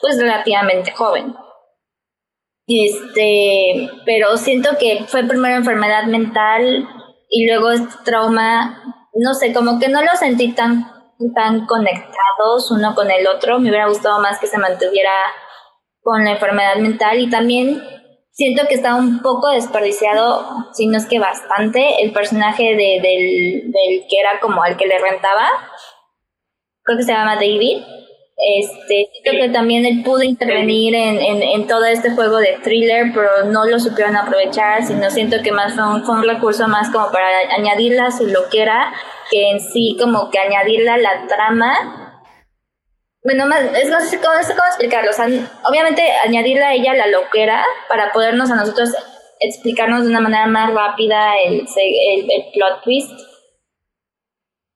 pues 0.01 0.19
relativamente 0.19 0.91
joven. 0.91 1.35
Este, 2.67 3.89
pero 4.05 4.37
siento 4.37 4.77
que 4.79 5.03
fue 5.07 5.23
primero 5.23 5.55
enfermedad 5.55 6.03
mental 6.03 6.87
y 7.27 7.47
luego 7.47 7.71
este 7.71 7.95
trauma 8.05 8.98
no 9.19 9.33
sé, 9.33 9.53
como 9.53 9.79
que 9.79 9.89
no 9.89 10.01
lo 10.01 10.11
sentí 10.15 10.53
tan, 10.53 10.85
tan 11.35 11.65
conectados 11.65 12.71
uno 12.71 12.95
con 12.95 13.11
el 13.11 13.27
otro. 13.27 13.59
Me 13.59 13.69
hubiera 13.69 13.87
gustado 13.87 14.19
más 14.19 14.39
que 14.39 14.47
se 14.47 14.57
mantuviera 14.57 15.11
con 16.01 16.23
la 16.23 16.31
enfermedad 16.31 16.77
mental 16.77 17.19
y 17.19 17.29
también 17.29 17.83
siento 18.31 18.63
que 18.67 18.75
está 18.75 18.95
un 18.95 19.21
poco 19.21 19.49
desperdiciado, 19.49 20.67
si 20.73 20.87
no 20.87 20.97
es 20.97 21.05
que 21.05 21.19
bastante, 21.19 22.01
el 22.01 22.13
personaje 22.13 22.63
de, 22.63 23.01
del, 23.01 23.71
del 23.71 24.07
que 24.09 24.19
era 24.19 24.39
como 24.39 24.63
al 24.63 24.77
que 24.77 24.87
le 24.87 24.97
rentaba. 24.97 25.47
Creo 26.83 26.97
que 26.97 27.03
se 27.03 27.11
llama 27.11 27.35
David 27.35 27.83
este, 28.41 29.09
creo 29.21 29.41
que 29.41 29.49
también 29.49 29.85
él 29.85 30.01
pudo 30.01 30.23
intervenir 30.23 30.95
en, 30.95 31.19
en, 31.19 31.43
en, 31.43 31.67
todo 31.67 31.83
este 31.83 32.11
juego 32.11 32.37
de 32.37 32.57
thriller, 32.63 33.11
pero 33.13 33.45
no 33.47 33.65
lo 33.65 33.77
supieron 33.79 34.15
aprovechar, 34.15 34.85
sino 34.85 35.09
siento 35.11 35.43
que 35.43 35.51
más 35.51 35.73
fue 35.73 35.83
un, 35.83 36.23
recurso 36.23 36.67
más 36.69 36.89
como 36.89 37.11
para 37.11 37.27
añadirle 37.57 37.99
a 37.99 38.11
su 38.11 38.27
loquera 38.27 38.93
que 39.29 39.51
en 39.51 39.59
sí 39.59 39.97
como 39.99 40.29
que 40.29 40.39
añadirla 40.39 40.93
a 40.93 40.97
la 40.97 41.27
trama. 41.27 42.23
Bueno, 43.25 43.45
más, 43.45 43.61
es, 43.61 43.89
no, 43.89 43.99
sé 43.99 44.19
cómo, 44.19 44.35
explicarlo. 44.35 45.11
O 45.11 45.13
sea, 45.13 45.27
obviamente 45.69 46.01
añadirle 46.25 46.63
a 46.63 46.73
ella 46.73 46.93
la 46.93 47.07
loquera 47.07 47.65
para 47.89 48.13
podernos 48.13 48.49
a 48.51 48.55
nosotros 48.55 48.95
explicarnos 49.41 50.03
de 50.03 50.09
una 50.11 50.21
manera 50.21 50.47
más 50.47 50.73
rápida 50.73 51.33
el, 51.45 51.65
el, 51.75 52.31
el 52.31 52.51
plot 52.53 52.83
twist 52.83 53.28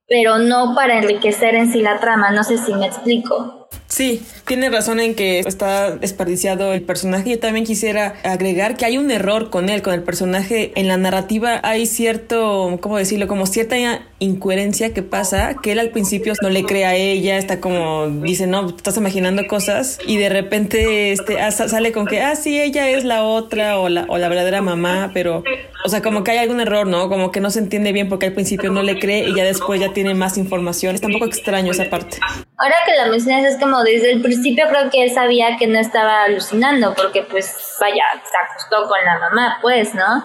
pero 0.07 0.37
no 0.37 0.75
para 0.75 0.97
enriquecer 0.97 1.55
en 1.55 1.71
sí 1.71 1.81
la 1.81 1.99
trama, 1.99 2.31
no 2.31 2.43
sé 2.43 2.57
si 2.57 2.73
me 2.73 2.85
explico. 2.85 3.62
Sí, 3.93 4.25
tiene 4.47 4.71
razón 4.71 4.99
en 4.99 5.13
que 5.13 5.41
está 5.41 5.95
desperdiciado 5.95 6.73
el 6.73 6.81
personaje. 6.81 7.29
Yo 7.29 7.39
también 7.39 7.63
quisiera 7.63 8.15
agregar 8.23 8.75
que 8.75 8.85
hay 8.85 8.97
un 8.97 9.11
error 9.11 9.51
con 9.51 9.69
él, 9.69 9.83
con 9.83 9.93
el 9.93 10.01
personaje. 10.01 10.71
En 10.73 10.87
la 10.87 10.97
narrativa 10.97 11.59
hay 11.61 11.85
cierto, 11.85 12.79
¿cómo 12.81 12.97
decirlo? 12.97 13.27
Como 13.27 13.45
cierta 13.45 13.75
incoherencia 14.17 14.95
que 14.95 15.03
pasa, 15.03 15.57
que 15.61 15.73
él 15.73 15.79
al 15.79 15.91
principio 15.91 16.33
no 16.41 16.49
le 16.49 16.63
cree 16.63 16.85
a 16.85 16.95
ella, 16.95 17.37
está 17.37 17.61
como, 17.61 18.07
dice, 18.07 18.47
no, 18.47 18.67
estás 18.67 18.97
imaginando 18.97 19.45
cosas 19.45 19.99
y 20.07 20.17
de 20.17 20.29
repente 20.29 21.11
este, 21.11 21.39
ah, 21.39 21.51
sale 21.51 21.91
con 21.91 22.07
que, 22.07 22.19
ah, 22.19 22.35
sí, 22.35 22.59
ella 22.59 22.89
es 22.89 23.03
la 23.03 23.23
otra 23.23 23.77
o 23.77 23.89
la, 23.89 24.05
o 24.07 24.17
la 24.17 24.27
verdadera 24.27 24.63
mamá, 24.63 25.11
pero, 25.13 25.43
o 25.85 25.89
sea, 25.89 26.01
como 26.01 26.23
que 26.23 26.31
hay 26.31 26.39
algún 26.39 26.59
error, 26.61 26.87
¿no? 26.87 27.09
Como 27.09 27.31
que 27.31 27.41
no 27.41 27.51
se 27.51 27.59
entiende 27.59 27.91
bien 27.91 28.09
porque 28.09 28.25
al 28.25 28.33
principio 28.33 28.71
no 28.71 28.81
le 28.81 28.97
cree 28.97 29.29
y 29.29 29.35
ya 29.35 29.43
después 29.43 29.79
ya 29.79 29.93
tiene 29.93 30.15
más 30.15 30.39
información. 30.39 30.95
Está 30.95 31.05
un 31.05 31.13
poco 31.13 31.25
extraño 31.25 31.71
esa 31.71 31.91
parte. 31.91 32.17
Ahora 32.63 32.77
que 32.85 32.95
la 32.95 33.07
mencionas 33.07 33.43
es 33.55 33.59
como 33.59 33.83
desde 33.83 34.13
el 34.13 34.21
principio 34.21 34.65
creo 34.69 34.89
que 34.89 35.03
él 35.03 35.11
sabía 35.11 35.57
que 35.57 35.67
no 35.67 35.77
estaba 35.77 36.23
alucinando 36.23 36.93
porque 36.93 37.21
pues 37.23 37.75
vaya, 37.81 38.03
se 38.23 38.37
acostó 38.37 38.87
con 38.87 39.03
la 39.03 39.19
mamá, 39.19 39.59
pues, 39.61 39.93
¿no? 39.93 40.23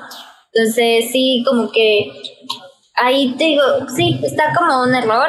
Entonces 0.52 1.10
sí, 1.10 1.42
como 1.44 1.72
que 1.72 2.12
ahí 2.94 3.34
te 3.36 3.42
digo, 3.42 3.64
sí, 3.88 4.20
está 4.22 4.52
como 4.56 4.84
un 4.84 4.94
error. 4.94 5.26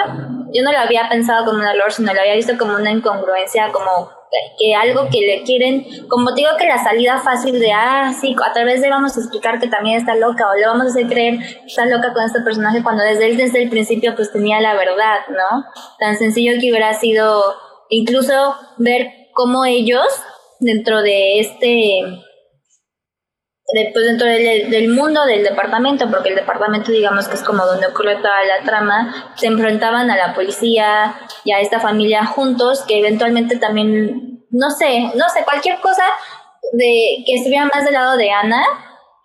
Yo 0.53 0.61
no 0.61 0.71
lo 0.71 0.77
había 0.77 1.09
pensado 1.09 1.45
como 1.45 1.57
un 1.57 1.65
error, 1.65 1.91
sino 1.91 2.13
lo 2.13 2.21
había 2.21 2.35
visto 2.35 2.55
como 2.59 2.75
una 2.75 2.91
incongruencia, 2.91 3.71
como 3.71 4.11
que 4.57 4.75
algo 4.75 5.09
que 5.09 5.21
le 5.21 5.43
quieren, 5.43 5.85
como 6.07 6.33
te 6.33 6.41
digo 6.41 6.51
que 6.57 6.67
la 6.67 6.83
salida 6.83 7.19
fácil 7.19 7.59
de, 7.59 7.71
ah, 7.71 8.13
sí, 8.19 8.35
a 8.45 8.53
través 8.53 8.81
de 8.81 8.89
vamos 8.89 9.17
a 9.17 9.21
explicar 9.21 9.59
que 9.59 9.67
también 9.67 9.97
está 9.97 10.15
loca 10.15 10.49
o 10.49 10.55
le 10.55 10.67
vamos 10.67 10.85
a 10.85 10.89
hacer 10.89 11.07
creer 11.07 11.39
que 11.39 11.65
está 11.65 11.85
loca 11.85 12.13
con 12.13 12.23
este 12.23 12.41
personaje 12.41 12.83
cuando 12.83 13.03
desde 13.03 13.35
desde 13.35 13.63
el 13.63 13.69
principio, 13.69 14.15
pues 14.15 14.31
tenía 14.31 14.59
la 14.61 14.75
verdad, 14.75 15.19
¿no? 15.29 15.65
Tan 15.99 16.17
sencillo 16.17 16.53
que 16.59 16.69
hubiera 16.69 16.93
sido 16.93 17.55
incluso 17.89 18.55
ver 18.77 19.07
cómo 19.33 19.65
ellos, 19.65 20.05
dentro 20.59 21.01
de 21.01 21.39
este 21.39 22.01
después 23.73 24.05
dentro 24.05 24.27
del, 24.27 24.89
mundo 24.89 25.25
del 25.25 25.43
departamento, 25.43 26.09
porque 26.09 26.29
el 26.29 26.35
departamento 26.35 26.91
digamos 26.91 27.27
que 27.27 27.35
es 27.35 27.43
como 27.43 27.65
donde 27.65 27.87
ocurre 27.87 28.15
toda 28.15 28.43
la 28.43 28.65
trama, 28.65 29.33
se 29.35 29.47
enfrentaban 29.47 30.09
a 30.09 30.17
la 30.17 30.33
policía 30.33 31.15
y 31.43 31.51
a 31.51 31.59
esta 31.59 31.79
familia 31.79 32.25
juntos, 32.25 32.83
que 32.87 32.99
eventualmente 32.99 33.57
también, 33.57 34.45
no 34.49 34.71
sé, 34.71 35.11
no 35.15 35.29
sé, 35.29 35.43
cualquier 35.43 35.79
cosa 35.79 36.03
de 36.73 37.23
que 37.25 37.35
estuviera 37.35 37.65
más 37.65 37.85
del 37.85 37.93
lado 37.93 38.17
de 38.17 38.31
Ana, 38.31 38.63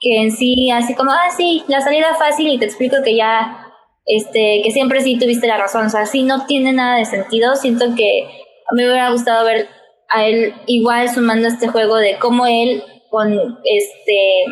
que 0.01 0.23
en 0.23 0.31
sí, 0.31 0.71
así 0.71 0.95
como, 0.95 1.11
ah, 1.11 1.31
sí, 1.35 1.65
la 1.69 1.81
salida 1.81 2.15
fácil 2.15 2.49
y 2.49 2.59
te 2.59 2.67
explico 2.67 2.97
que 3.03 3.17
ya, 3.17 3.73
este, 4.05 4.61
que 4.63 4.71
siempre 4.71 5.01
sí 5.01 5.19
tuviste 5.19 5.47
la 5.47 5.57
razón, 5.57 5.87
o 5.87 5.91
sea, 5.91 6.05
sí 6.05 6.23
no 6.23 6.45
tiene 6.47 6.73
nada 6.73 6.99
de 6.99 7.07
sentido, 7.07 7.57
siento 7.57 7.95
que 7.97 8.29
me 8.73 8.85
hubiera 8.87 9.11
gustado 9.11 9.45
ver 9.47 9.69
a 10.11 10.25
él 10.25 10.55
igual 10.67 11.09
sumando 11.09 11.49
este 11.49 11.69
juego 11.69 11.97
de 11.97 12.19
cómo 12.19 12.47
él 12.47 12.83
con 13.15 13.31
este 13.63 14.45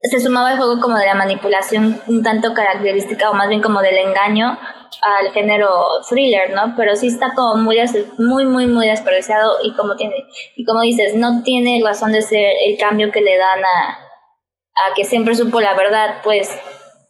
se 0.00 0.20
sumaba 0.20 0.52
el 0.52 0.56
juego 0.56 0.80
como 0.80 0.96
de 0.96 1.04
la 1.04 1.14
manipulación 1.14 2.00
un 2.08 2.22
tanto 2.22 2.54
característica 2.54 3.30
o 3.30 3.34
más 3.34 3.48
bien 3.48 3.60
como 3.60 3.82
del 3.82 3.98
engaño 3.98 4.58
al 5.02 5.32
género 5.32 5.68
thriller, 6.08 6.54
¿no? 6.54 6.74
Pero 6.76 6.96
sí 6.96 7.08
está 7.08 7.34
como 7.34 7.56
muy 7.56 7.76
muy 8.16 8.46
muy 8.46 8.66
muy 8.66 8.86
desperdiciado 8.88 9.58
y 9.62 9.74
como 9.74 9.96
tiene 9.96 10.14
y 10.56 10.64
como 10.64 10.80
dices, 10.80 11.14
no 11.14 11.42
tiene 11.42 11.82
razón 11.84 12.12
de 12.12 12.22
ser 12.22 12.52
el 12.66 12.78
cambio 12.78 13.12
que 13.12 13.20
le 13.20 13.36
dan 13.36 13.62
a 13.64 14.94
que 14.96 15.04
siempre 15.04 15.34
supo 15.34 15.60
la 15.60 15.74
verdad, 15.74 16.22
pues 16.24 16.48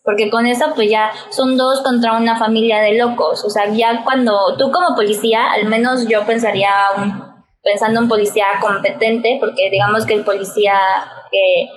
porque 0.03 0.29
con 0.29 0.47
eso 0.47 0.73
pues 0.75 0.91
ya 0.91 1.13
son 1.31 1.57
dos 1.57 1.83
contra 1.83 2.17
una 2.17 2.37
familia 2.37 2.81
de 2.81 2.99
locos, 2.99 3.45
o 3.45 3.51
sea, 3.51 3.69
ya 3.69 4.03
cuando 4.03 4.57
tú 4.59 4.73
como 4.73 4.97
policía, 4.97 5.53
al 5.53 5.67
menos 5.67 6.09
yo 6.09 6.27
pensaría 6.27 6.73
un 6.97 7.32
pensando 7.63 8.01
en 8.01 8.09
policía 8.09 8.47
competente, 8.61 9.39
porque 9.41 9.71
digamos 9.71 10.05
que 10.05 10.15
el 10.15 10.25
policía, 10.25 10.79
que 11.31 11.69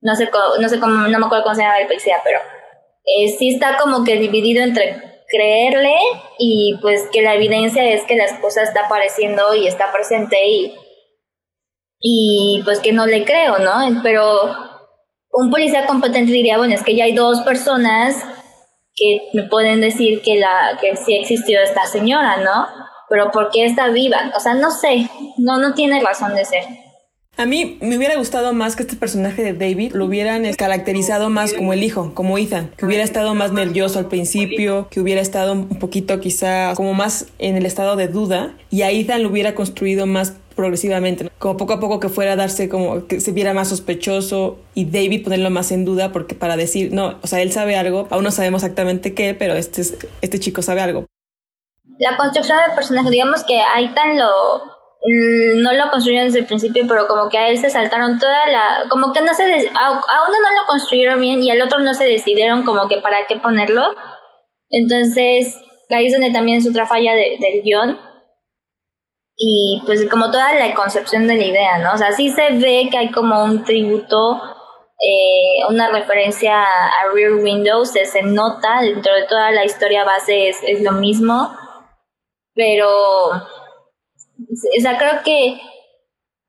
no 0.00 0.14
sé, 0.14 0.30
no 0.60 0.68
sé 0.68 0.80
cómo, 0.80 1.08
no 1.08 1.18
me 1.18 1.26
acuerdo 1.26 1.44
cómo 1.44 1.54
se 1.54 1.62
llama 1.62 1.78
el 1.78 1.86
policía, 1.86 2.16
pero 2.24 2.38
eh, 3.04 3.28
sí 3.28 3.54
está 3.54 3.76
como 3.76 4.04
que 4.04 4.16
dividido 4.16 4.62
entre 4.62 5.22
creerle 5.28 5.96
y 6.38 6.78
pues 6.80 7.08
que 7.12 7.22
la 7.22 7.34
evidencia 7.34 7.84
es 7.84 8.04
que 8.04 8.16
la 8.16 8.24
esposa 8.24 8.62
está 8.62 8.86
apareciendo 8.86 9.54
y 9.54 9.66
está 9.66 9.90
presente 9.92 10.36
y, 10.46 10.74
y 11.98 12.62
pues 12.64 12.78
que 12.78 12.92
no 12.92 13.06
le 13.06 13.24
creo, 13.24 13.58
¿no? 13.58 14.00
Pero 14.02 14.42
un 15.32 15.50
policía 15.50 15.86
competente 15.86 16.30
diría, 16.30 16.58
bueno, 16.58 16.74
es 16.74 16.84
que 16.84 16.94
ya 16.94 17.04
hay 17.04 17.14
dos 17.14 17.40
personas 17.40 18.24
que 18.94 19.30
me 19.32 19.42
pueden 19.44 19.80
decir 19.80 20.22
que, 20.22 20.36
la, 20.36 20.78
que 20.80 20.94
sí 20.94 21.16
existió 21.16 21.60
esta 21.60 21.84
señora, 21.86 22.36
¿no? 22.36 22.84
pero 23.08 23.30
¿por 23.30 23.50
qué 23.50 23.64
está 23.64 23.88
viva? 23.88 24.32
O 24.36 24.40
sea, 24.40 24.54
no 24.54 24.70
sé, 24.70 25.08
no, 25.44 25.58
no 25.58 25.74
tiene 25.74 26.00
razón 26.00 26.34
de 26.34 26.44
ser. 26.44 26.64
A 27.36 27.46
mí 27.46 27.78
me 27.82 27.96
hubiera 27.98 28.16
gustado 28.16 28.52
más 28.52 28.76
que 28.76 28.84
este 28.84 28.96
personaje 28.96 29.42
de 29.42 29.52
David 29.52 29.92
lo 29.92 30.06
hubieran 30.06 30.50
caracterizado 30.54 31.30
más 31.30 31.52
como 31.52 31.72
el 31.72 31.82
hijo, 31.82 32.14
como 32.14 32.38
Ethan, 32.38 32.70
que 32.76 32.86
hubiera 32.86 33.02
estado 33.02 33.34
más 33.34 33.52
nervioso 33.52 33.98
al 33.98 34.06
principio, 34.06 34.88
que 34.88 35.00
hubiera 35.00 35.20
estado 35.20 35.52
un 35.52 35.80
poquito 35.80 36.20
quizá 36.20 36.74
como 36.76 36.94
más 36.94 37.26
en 37.38 37.56
el 37.56 37.66
estado 37.66 37.96
de 37.96 38.06
duda 38.06 38.54
y 38.70 38.82
a 38.82 38.90
Ethan 38.90 39.24
lo 39.24 39.30
hubiera 39.30 39.54
construido 39.56 40.06
más 40.06 40.34
progresivamente, 40.54 41.28
como 41.40 41.56
poco 41.56 41.72
a 41.72 41.80
poco 41.80 41.98
que 41.98 42.08
fuera 42.08 42.34
a 42.34 42.36
darse 42.36 42.68
como 42.68 43.08
que 43.08 43.20
se 43.20 43.32
viera 43.32 43.52
más 43.52 43.68
sospechoso 43.68 44.58
y 44.74 44.84
David 44.84 45.24
ponerlo 45.24 45.50
más 45.50 45.72
en 45.72 45.84
duda 45.84 46.12
porque 46.12 46.36
para 46.36 46.56
decir, 46.56 46.92
no, 46.92 47.18
o 47.20 47.26
sea, 47.26 47.42
él 47.42 47.50
sabe 47.52 47.76
algo, 47.76 48.06
aún 48.10 48.22
no 48.22 48.30
sabemos 48.30 48.62
exactamente 48.62 49.12
qué, 49.12 49.34
pero 49.34 49.54
este, 49.54 49.82
este 50.22 50.38
chico 50.38 50.62
sabe 50.62 50.80
algo. 50.80 51.06
La 51.98 52.16
construcción 52.16 52.58
del 52.64 52.76
personaje, 52.76 53.10
digamos 53.10 53.42
que 53.44 53.60
Aitan 53.60 54.18
lo 54.18 54.56
mm, 54.56 54.74
no 55.06 55.72
lo 55.72 55.90
construyeron 55.90 56.28
desde 56.28 56.40
el 56.40 56.46
principio, 56.46 56.84
pero 56.88 57.06
como 57.06 57.28
que 57.28 57.36
a 57.36 57.48
él 57.48 57.58
se 57.58 57.68
saltaron 57.68 58.18
toda 58.18 58.46
la, 58.46 58.84
como 58.88 59.12
que 59.12 59.20
no 59.20 59.34
se, 59.34 59.44
a, 59.44 59.90
uno 59.90 60.00
no 60.42 60.60
lo 60.60 60.66
construyeron 60.66 61.20
bien 61.20 61.42
y 61.42 61.50
al 61.50 61.60
otro 61.60 61.78
no 61.80 61.92
se 61.92 62.04
decidieron 62.04 62.64
como 62.64 62.88
que 62.88 62.98
para 62.98 63.26
qué 63.26 63.36
ponerlo. 63.36 63.82
Entonces, 64.70 65.60
ahí 65.90 66.06
es 66.06 66.12
donde 66.12 66.32
también 66.32 66.58
es 66.58 66.68
otra 66.68 66.86
falla 66.86 67.12
de, 67.14 67.36
del 67.38 67.62
guion. 67.62 67.98
Y 69.36 69.82
pues 69.84 70.08
como 70.08 70.30
toda 70.30 70.54
la 70.54 70.74
concepción 70.74 71.26
de 71.26 71.36
la 71.36 71.44
idea, 71.44 71.78
¿no? 71.78 71.92
O 71.92 71.98
sea, 71.98 72.12
sí 72.12 72.30
se 72.30 72.52
ve 72.52 72.88
que 72.90 72.96
hay 72.96 73.10
como 73.10 73.44
un 73.44 73.64
tributo, 73.64 74.40
eh, 75.00 75.66
una 75.68 75.90
referencia 75.90 76.62
a 76.62 77.12
Rear 77.12 77.34
Windows, 77.34 77.90
se, 77.90 78.06
se 78.06 78.22
nota 78.22 78.80
dentro 78.80 79.12
de 79.12 79.26
toda 79.26 79.50
la 79.50 79.64
historia 79.64 80.04
base 80.04 80.48
es, 80.48 80.58
es 80.62 80.82
lo 80.82 80.92
mismo 80.92 81.50
pero, 82.54 83.32
o 84.38 84.80
sea, 84.80 84.98
creo 84.98 85.22
que 85.24 85.60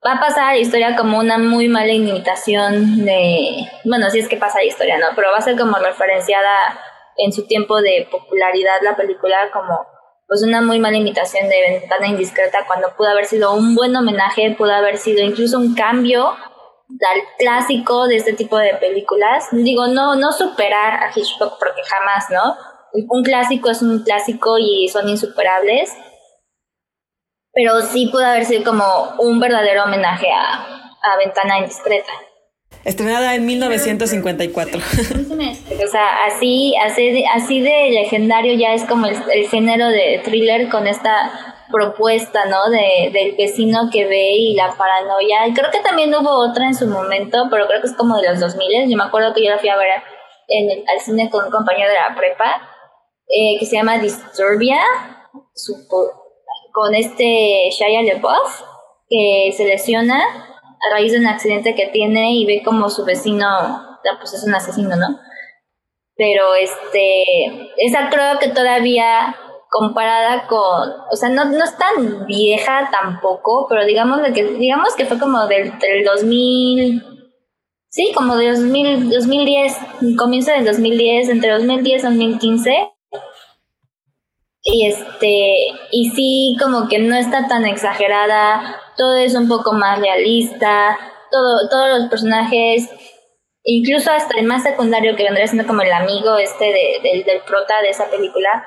va 0.06 0.14
a 0.14 0.20
pasar 0.20 0.54
la 0.54 0.58
historia 0.58 0.96
como 0.96 1.20
una 1.20 1.38
muy 1.38 1.68
mala 1.68 1.92
imitación 1.92 3.06
de, 3.06 3.68
bueno, 3.84 4.10
si 4.10 4.20
es 4.20 4.28
que 4.28 4.38
pasa 4.38 4.60
la 4.60 4.66
historia, 4.66 4.98
¿no? 4.98 5.08
Pero 5.16 5.32
va 5.32 5.38
a 5.38 5.42
ser 5.42 5.58
como 5.58 5.78
referenciada 5.78 6.80
en 7.18 7.32
su 7.32 7.48
tiempo 7.48 7.82
de 7.82 8.08
popularidad 8.12 8.82
la 8.84 8.96
película 8.96 9.50
como 9.52 9.86
pues 10.28 10.44
una 10.44 10.62
muy 10.62 10.80
mala 10.80 10.98
imitación 10.98 11.48
de 11.50 11.80
Ventana 11.80 12.08
Indiscreta 12.08 12.66
cuando 12.66 12.96
pudo 12.98 13.10
haber 13.10 13.26
sido 13.26 13.54
un 13.54 13.76
buen 13.76 13.96
homenaje, 13.96 14.56
pudo 14.58 14.74
haber 14.74 14.98
sido 14.98 15.24
incluso 15.24 15.60
un 15.60 15.76
cambio 15.76 16.30
al 16.30 17.22
clásico 17.38 18.08
de 18.08 18.16
este 18.16 18.34
tipo 18.34 18.58
de 18.58 18.74
películas. 18.76 19.48
Digo, 19.52 19.88
no, 19.88 20.16
no 20.16 20.32
superar 20.32 21.04
a 21.04 21.12
Hitchcock 21.16 21.60
porque 21.60 21.82
jamás, 21.84 22.30
¿no? 22.32 22.56
un 23.10 23.24
clásico 23.24 23.70
es 23.70 23.82
un 23.82 24.04
clásico 24.04 24.58
y 24.58 24.88
son 24.88 25.10
insuperables, 25.10 25.94
pero 27.56 27.82
sí 27.82 28.08
pudo 28.12 28.26
haber 28.26 28.46
sido 28.46 28.64
como 28.64 29.16
un 29.18 29.40
verdadero 29.40 29.86
homenaje 29.86 30.28
a, 30.30 30.72
Ventana 31.18 31.60
Indiscreta. 31.60 32.12
Estrenada 32.84 33.36
en 33.36 33.46
1954. 33.46 34.80
o 34.80 35.88
sea, 35.88 36.26
así, 36.26 36.76
así, 36.84 37.24
así 37.32 37.62
de 37.62 37.92
legendario 37.92 38.56
ya 38.56 38.74
es 38.74 38.84
como 38.86 39.06
el, 39.06 39.48
género 39.48 39.88
de 39.88 40.20
thriller 40.24 40.68
con 40.70 40.88
esta 40.88 41.32
propuesta, 41.72 42.46
¿no? 42.46 42.70
De, 42.72 43.12
del 43.14 43.36
vecino 43.38 43.90
que 43.92 44.06
ve 44.06 44.32
y 44.34 44.56
la 44.56 44.76
paranoia. 44.76 45.42
Creo 45.54 45.70
que 45.70 45.80
también 45.80 46.14
hubo 46.16 46.32
otra 46.32 46.66
en 46.66 46.76
su 46.76 46.88
momento, 46.88 47.48
pero 47.52 47.68
creo 47.68 47.82
que 47.82 47.88
es 47.88 47.96
como 47.96 48.18
de 48.18 48.30
los 48.30 48.40
2000. 48.40 48.90
Yo 48.90 48.98
me 48.98 49.04
acuerdo 49.04 49.34
que 49.34 49.44
yo 49.44 49.52
la 49.52 49.60
fui 49.60 49.70
a 49.70 49.78
ver 49.78 50.02
en 50.48 50.72
el, 50.72 50.84
al 50.92 51.00
cine 51.02 51.30
con 51.30 51.46
un 51.46 51.52
compañero 51.52 51.90
de 51.90 51.96
la 51.96 52.16
prepa 52.16 52.68
eh, 53.28 53.58
que 53.60 53.66
se 53.68 53.76
llama 53.76 54.00
Disturbia, 54.00 54.82
con 56.76 56.94
este 56.94 57.70
Shia 57.72 58.02
LaBeouf, 58.02 58.62
que 59.10 59.54
se 59.56 59.66
lesiona 59.66 60.20
a 60.20 60.94
raíz 60.94 61.14
de 61.14 61.20
un 61.20 61.28
accidente 61.28 61.74
que 61.74 61.88
tiene 61.88 62.34
y 62.34 62.46
ve 62.46 62.62
como 62.64 62.90
su 62.90 63.06
vecino, 63.06 63.48
pues 64.20 64.34
es 64.34 64.44
un 64.44 64.54
asesino, 64.54 64.96
¿no? 64.98 65.20
pero 66.16 66.56
este, 66.56 67.72
esa 67.78 68.10
creo 68.10 68.40
que 68.40 68.50
todavía 68.50 69.36
comparada 69.70 70.48
con, 70.48 70.90
o 71.12 71.16
sea, 71.16 71.30
no, 71.30 71.46
no 71.46 71.64
es 71.64 71.78
tan 71.78 72.26
vieja 72.26 72.90
tampoco, 72.92 73.68
pero 73.70 73.86
digamos 73.86 74.22
que, 74.34 74.44
digamos 74.44 74.96
que 74.96 75.06
fue 75.06 75.20
como 75.20 75.48
del, 75.48 75.78
del 75.80 76.06
2000, 76.06 77.04
sí, 77.90 78.12
como 78.16 78.38
de 78.38 78.52
2000, 78.52 79.10
2010, 79.10 79.78
comienzo 80.18 80.52
del 80.52 80.66
2010, 80.66 81.30
entre 81.30 81.52
2010 81.52 82.02
y 82.02 82.06
2015. 82.06 82.92
Y 84.68 84.88
este, 84.88 85.68
y 85.92 86.10
sí, 86.10 86.58
como 86.60 86.88
que 86.90 87.00
no 87.00 87.16
está 87.16 87.48
tan 87.48 87.66
exagerada, 87.66 88.82
todo 88.98 89.16
es 89.16 89.36
un 89.36 89.48
poco 89.48 89.74
más 89.74 90.00
realista, 90.00 90.98
todo, 91.32 91.70
todos 91.70 92.00
los 92.00 92.10
personajes 92.10 92.90
incluso 93.66 94.12
hasta 94.12 94.40
el 94.40 94.46
más 94.46 94.64
secundario 94.64 95.16
que 95.16 95.24
vendría 95.24 95.48
siendo 95.48 95.68
como 95.68 95.82
el 95.82 95.92
amigo 95.92 96.38
este 96.38 96.66
de, 96.66 97.24
del 97.26 97.42
prota 97.42 97.82
de 97.82 97.90
esa 97.90 98.10
película, 98.10 98.64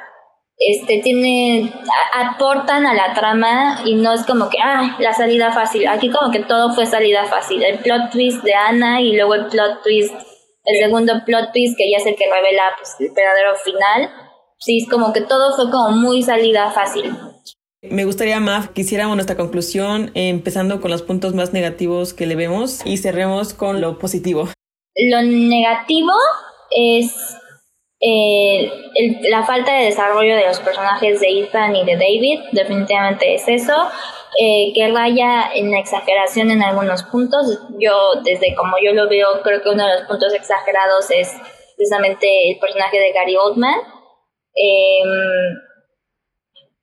este 0.59 0.99
tiene 0.99 1.73
aportan 2.14 2.85
a 2.85 2.93
la 2.93 3.14
trama 3.14 3.83
y 3.85 3.95
no 3.95 4.12
es 4.12 4.26
como 4.26 4.50
que 4.50 4.59
ah 4.61 4.97
la 4.99 5.12
salida 5.12 5.52
fácil 5.52 5.87
aquí 5.87 6.11
como 6.11 6.33
que 6.33 6.40
todo 6.40 6.75
fue 6.75 6.85
salida 6.85 7.26
fácil 7.26 7.62
el 7.62 7.78
plot 7.78 8.11
twist 8.11 8.43
de 8.43 8.55
Ana 8.55 9.00
y 9.00 9.14
luego 9.14 9.37
el 9.37 9.47
plot 9.47 9.85
twist 9.85 10.12
el 10.64 10.85
segundo 10.85 11.12
plot 11.25 11.52
twist 11.52 11.78
que 11.78 11.88
ya 11.88 11.99
es 11.99 12.07
el 12.07 12.17
que 12.17 12.25
revela 12.28 12.75
pues, 12.76 12.97
el 12.99 13.14
verdadero 13.14 13.55
final 13.55 14.11
sí 14.59 14.79
es 14.79 14.88
como 14.88 15.12
que 15.12 15.23
todo 15.23 15.55
fue 15.57 15.71
como 15.71 15.91
muy 15.91 16.23
salida 16.23 16.71
fácil 16.71 17.12
me 17.83 18.05
gustaría, 18.05 18.41
más 18.41 18.71
que 18.71 18.81
hiciéramos 18.81 19.17
nuestra 19.17 19.37
conclusión 19.37 20.11
empezando 20.15 20.81
con 20.81 20.91
los 20.91 21.03
puntos 21.03 21.35
más 21.35 21.53
negativos 21.53 22.12
que 22.12 22.27
le 22.27 22.35
vemos 22.35 22.85
y 22.85 22.97
cerremos 22.97 23.55
con 23.55 23.81
lo 23.81 23.99
positivo. 23.99 24.49
Lo 24.97 25.23
negativo 25.23 26.12
es 26.73 27.15
eh, 28.00 28.71
la 29.31 29.45
falta 29.45 29.75
de 29.75 29.85
desarrollo 29.87 30.35
de 30.35 30.47
los 30.47 30.59
personajes 30.59 31.21
de 31.21 31.41
Ethan 31.41 31.77
y 31.77 31.85
de 31.85 31.95
David, 31.95 32.41
definitivamente 32.53 33.35
es 33.35 33.47
eso. 33.47 33.75
Eh, 34.41 34.73
que 34.75 34.93
raya 34.93 35.50
en 35.55 35.71
la 35.71 35.81
exageración 35.81 36.50
en 36.50 36.62
algunos 36.62 37.03
puntos. 37.05 37.61
Yo, 37.79 38.21
desde 38.23 38.55
como 38.55 38.77
yo 38.83 38.93
lo 38.93 39.09
veo, 39.09 39.41
creo 39.43 39.62
que 39.62 39.71
uno 39.71 39.85
de 39.85 39.95
los 39.95 40.03
puntos 40.07 40.33
exagerados 40.35 41.11
es 41.11 41.33
precisamente 41.77 42.50
el 42.50 42.59
personaje 42.59 43.00
de 43.00 43.12
Gary 43.12 43.37
Oldman. 43.37 43.81
Eh, 44.61 45.68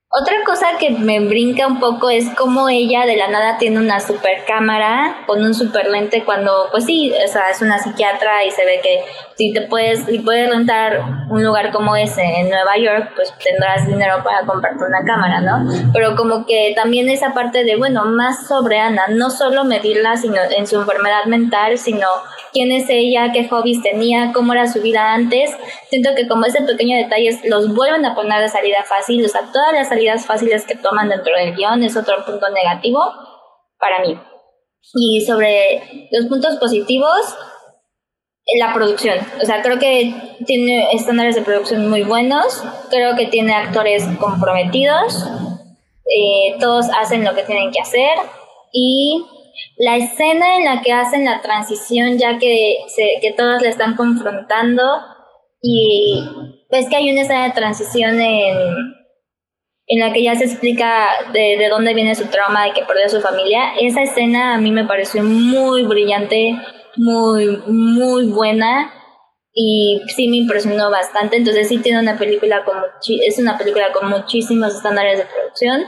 otra 0.08 0.36
cosa 0.46 0.66
que 0.78 0.90
me 0.90 1.20
brinca 1.20 1.66
un 1.66 1.80
poco 1.80 2.08
es 2.08 2.26
cómo 2.36 2.68
ella 2.68 3.04
de 3.06 3.16
la 3.16 3.28
nada 3.28 3.58
tiene 3.58 3.78
una 3.78 3.98
super 3.98 4.44
cámara 4.46 5.24
con 5.26 5.42
un 5.42 5.52
super 5.52 5.90
lente 5.90 6.24
cuando, 6.24 6.68
pues 6.70 6.84
sí, 6.84 7.12
o 7.12 7.28
sea, 7.28 7.50
es 7.50 7.60
una 7.60 7.78
psiquiatra 7.78 8.44
y 8.44 8.50
se 8.52 8.64
ve 8.64 8.80
que 8.82 9.04
si 9.36 9.52
te 9.52 9.62
puedes, 9.62 10.04
si 10.06 10.20
puedes 10.20 10.48
rentar 10.48 11.02
un 11.28 11.44
lugar 11.44 11.72
como 11.72 11.96
ese 11.96 12.22
en 12.22 12.48
Nueva 12.48 12.78
York, 12.78 13.12
pues 13.16 13.34
tendrás 13.42 13.86
dinero 13.86 14.22
para 14.22 14.46
comprarte 14.46 14.84
una 14.84 15.04
cámara, 15.04 15.40
¿no? 15.40 15.68
Pero 15.92 16.14
como 16.14 16.46
que 16.46 16.72
también 16.76 17.08
esa 17.10 17.34
parte 17.34 17.64
de, 17.64 17.76
bueno, 17.76 18.04
más 18.04 18.46
sobre 18.46 18.78
Ana, 18.78 19.08
no 19.08 19.28
solo 19.28 19.64
medirla 19.64 20.16
sino 20.16 20.36
en 20.56 20.66
su 20.66 20.76
enfermedad 20.76 21.24
mental, 21.26 21.78
sino 21.78 22.06
quién 22.52 22.70
es 22.72 22.86
ella, 22.88 23.32
qué 23.32 23.48
hobbies 23.48 23.82
tenía, 23.82 24.32
cómo 24.32 24.52
era 24.54 24.66
su 24.66 24.80
vida 24.80 25.12
antes. 25.12 25.50
Siento 25.90 26.14
que 26.14 26.26
como 26.26 26.46
ese 26.46 26.62
pequeño 26.62 26.96
detalles 26.96 27.40
los 27.44 27.74
vuelven 27.74 28.06
a 28.06 28.14
poner 28.14 28.40
de 28.40 28.48
salida 28.48 28.84
fácil, 28.84 29.24
o 29.24 29.28
sea, 29.28 29.42
todas 29.52 29.72
las 29.74 29.88
salidas 29.96 30.26
fáciles 30.26 30.66
que 30.66 30.76
toman 30.76 31.08
dentro 31.08 31.34
del 31.34 31.56
guion 31.56 31.82
es 31.82 31.96
otro 31.96 32.22
punto 32.26 32.50
negativo 32.50 33.00
para 33.78 34.00
mí. 34.00 34.18
Y 34.94 35.22
sobre 35.22 36.08
los 36.12 36.26
puntos 36.26 36.56
positivos, 36.56 37.34
la 38.58 38.74
producción. 38.74 39.18
O 39.42 39.46
sea, 39.46 39.62
creo 39.62 39.78
que 39.78 40.14
tiene 40.46 40.92
estándares 40.92 41.34
de 41.34 41.42
producción 41.42 41.88
muy 41.88 42.02
buenos, 42.02 42.62
creo 42.90 43.16
que 43.16 43.26
tiene 43.26 43.54
actores 43.54 44.06
comprometidos, 44.20 45.26
eh, 46.04 46.56
todos 46.60 46.86
hacen 47.00 47.24
lo 47.24 47.34
que 47.34 47.42
tienen 47.42 47.72
que 47.72 47.80
hacer 47.80 48.18
y 48.72 49.24
la 49.78 49.96
escena 49.96 50.58
en 50.58 50.64
la 50.66 50.82
que 50.82 50.92
hacen 50.92 51.24
la 51.24 51.40
transición 51.40 52.18
ya 52.18 52.38
que, 52.38 52.76
se, 52.88 53.18
que 53.20 53.32
todos 53.32 53.62
le 53.62 53.70
están 53.70 53.96
confrontando 53.96 54.82
y 55.62 56.22
ves 56.70 56.88
que 56.88 56.96
hay 56.96 57.10
una 57.10 57.22
escena 57.22 57.44
de 57.44 57.52
transición 57.52 58.20
en, 58.20 58.96
en 59.88 60.00
la 60.00 60.12
que 60.12 60.22
ya 60.22 60.34
se 60.34 60.44
explica 60.44 61.06
de, 61.32 61.56
de 61.58 61.68
dónde 61.68 61.94
viene 61.94 62.14
su 62.14 62.26
trauma 62.26 62.64
de 62.64 62.72
que 62.72 62.84
perdió 62.84 63.06
a 63.06 63.08
su 63.08 63.20
familia, 63.20 63.74
esa 63.80 64.02
escena 64.02 64.54
a 64.54 64.58
mí 64.58 64.72
me 64.72 64.84
pareció 64.84 65.22
muy 65.22 65.84
brillante, 65.84 66.56
muy, 66.96 67.58
muy 67.66 68.26
buena 68.26 68.92
y 69.52 70.02
sí 70.08 70.28
me 70.28 70.36
impresionó 70.36 70.90
bastante. 70.90 71.36
Entonces 71.36 71.68
sí 71.68 71.78
tiene 71.78 72.00
una 72.00 72.18
película 72.18 72.64
con 72.64 72.76
es 73.24 73.38
una 73.38 73.56
película 73.56 73.92
con 73.92 74.10
muchísimos 74.10 74.74
estándares 74.74 75.18
de 75.18 75.24
producción 75.24 75.84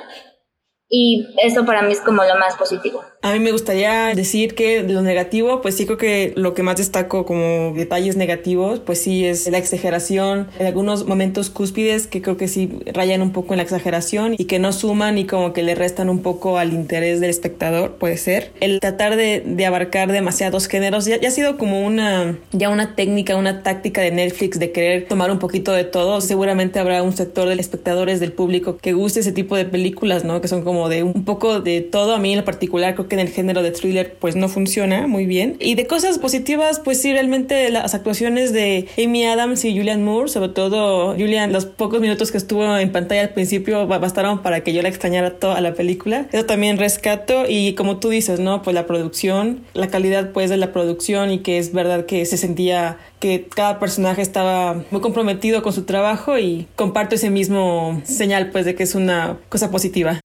y 0.91 1.27
eso 1.45 1.67
para 1.67 1.83
mí 1.83 1.93
es 1.93 2.01
como 2.01 2.23
lo 2.25 2.39
más 2.39 2.57
positivo. 2.57 3.03
A 3.21 3.33
mí 3.33 3.41
me 3.41 3.53
gustaría 3.53 4.15
decir 4.15 4.55
que 4.55 4.83
lo 4.83 5.03
negativo, 5.03 5.61
pues 5.61 5.77
sí 5.77 5.85
creo 5.85 5.99
que 5.99 6.33
lo 6.37 6.55
que 6.55 6.63
más 6.63 6.77
destaco 6.77 7.27
como 7.27 7.75
detalles 7.75 8.17
negativos, 8.17 8.81
pues 8.81 9.03
sí 9.03 9.27
es 9.27 9.49
la 9.49 9.59
exageración, 9.59 10.49
en 10.59 10.67
algunos 10.67 11.07
momentos 11.07 11.51
cúspides 11.51 12.07
que 12.07 12.23
creo 12.23 12.37
que 12.37 12.49
sí 12.49 12.79
rayan 12.95 13.21
un 13.21 13.33
poco 13.33 13.53
en 13.53 13.59
la 13.59 13.65
exageración 13.65 14.35
y 14.39 14.45
que 14.45 14.59
no 14.59 14.73
suman 14.73 15.19
y 15.19 15.27
como 15.27 15.53
que 15.53 15.63
le 15.63 15.75
restan 15.75 16.09
un 16.09 16.23
poco 16.23 16.59
al 16.59 16.73
interés 16.73 17.21
del 17.21 17.31
espectador, 17.31 17.97
puede 17.97 18.17
ser. 18.17 18.53
El 18.61 18.81
tratar 18.81 19.17
de, 19.17 19.43
de 19.45 19.67
abarcar 19.67 20.11
demasiados 20.13 20.69
géneros 20.69 21.05
ya, 21.05 21.21
ya, 21.21 21.29
ha 21.29 21.33
sido 21.33 21.59
como 21.59 21.85
una, 21.85 22.39
ya 22.53 22.71
una 22.71 22.95
técnica, 22.95 23.37
una 23.37 23.63
táctica 23.63 24.01
de 24.01 24.13
Netflix 24.13 24.59
de 24.59 24.73
querer 24.73 25.07
tomar 25.09 25.31
un 25.31 25.39
poquito 25.39 25.73
de 25.73 25.85
todo. 25.85 26.21
Seguramente 26.21 26.79
habrá 26.79 27.03
un 27.03 27.13
sector 27.13 27.49
de 27.49 27.59
espectadores, 27.59 28.21
del 28.21 28.33
público, 28.33 28.79
que 28.79 28.93
guste 28.93 29.21
ese 29.21 29.33
tipo 29.33 29.57
de 29.57 29.65
películas, 29.65 30.25
¿no? 30.25 30.41
Que 30.41 30.49
son 30.49 30.63
como 30.63 30.78
de 30.89 31.03
un 31.03 31.25
poco 31.25 31.61
de 31.61 31.81
todo. 31.81 32.15
A 32.15 32.21
mí 32.21 32.33
en 32.33 32.39
lo 32.39 32.45
particular 32.45 32.95
creo 32.95 33.09
que 33.09 33.17
en 33.17 33.21
el 33.21 33.31
género 33.31 33.63
de 33.63 33.73
thriller 33.73 34.15
pues 34.21 34.37
no 34.37 34.49
funciona 34.49 35.09
muy 35.09 35.27
bien. 35.27 35.57
Y 35.59 35.75
de 35.75 35.89
cosas 35.89 36.21
positivas 36.21 36.81
pues 36.85 37.01
sí, 37.01 37.13
realmente 37.13 37.69
las 37.71 37.95
actuaciones 37.95 38.53
de 38.53 38.87
Amy 39.03 39.25
Adams 39.25 39.65
y 39.65 39.77
Julian 39.77 40.05
Moore, 40.05 40.29
sobre 40.29 40.51
todo 40.51 41.15
Julian, 41.15 41.53
los 41.53 41.67
pocos 41.67 42.01
minutos 42.01 42.31
que 42.31 42.39
estuvo 42.39 42.77
en 42.77 42.93
pantalla 42.93 43.23
al 43.23 43.31
principio 43.31 43.89
bastaron 43.89 44.43
para 44.43 44.61
que 44.61 44.73
yo 44.73 44.83
la 44.83 44.89
extrañara 44.89 45.39
toda 45.39 45.61
la 45.61 45.75
película. 45.75 46.27
Eso 46.31 46.45
también 46.45 46.79
rescato 46.79 47.45
y 47.49 47.75
como 47.75 47.99
tú 47.99 48.11
dices, 48.11 48.39
¿no? 48.39 48.63
Pues 48.63 48.75
la 48.75 48.87
producción, 48.87 49.65
la 49.75 49.89
calidad 49.89 50.31
pues 50.33 50.51
de 50.51 50.57
la 50.57 50.73
producción 50.73 51.31
y 51.31 51.41
que 51.41 51.59
es 51.59 51.73
verdad 51.73 52.07
que 52.07 52.25
se 52.27 52.37
sentía 52.37 52.99
que 53.19 53.47
cada 53.55 53.79
personaje 53.79 54.23
estaba 54.23 54.83
muy 54.91 55.01
comprometido 55.01 55.63
con 55.63 55.73
su 55.73 55.85
trabajo 55.85 56.39
y 56.39 56.67
comparto 56.77 57.15
ese 57.15 57.31
mismo 57.31 58.01
señal 58.05 58.51
pues 58.51 58.65
de 58.65 58.75
que 58.75 58.83
es 58.83 58.95
una 58.95 59.39
cosa 59.49 59.71
positiva. 59.71 60.21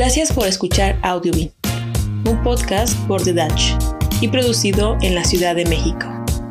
Gracias 0.00 0.32
por 0.32 0.46
escuchar 0.46 0.98
Audiobin, 1.02 1.52
un 2.24 2.42
podcast 2.42 2.98
por 3.06 3.22
The 3.22 3.34
Dutch 3.34 3.74
y 4.22 4.28
producido 4.28 4.96
en 5.02 5.14
la 5.14 5.24
Ciudad 5.24 5.54
de 5.54 5.66
México. 5.66 6.06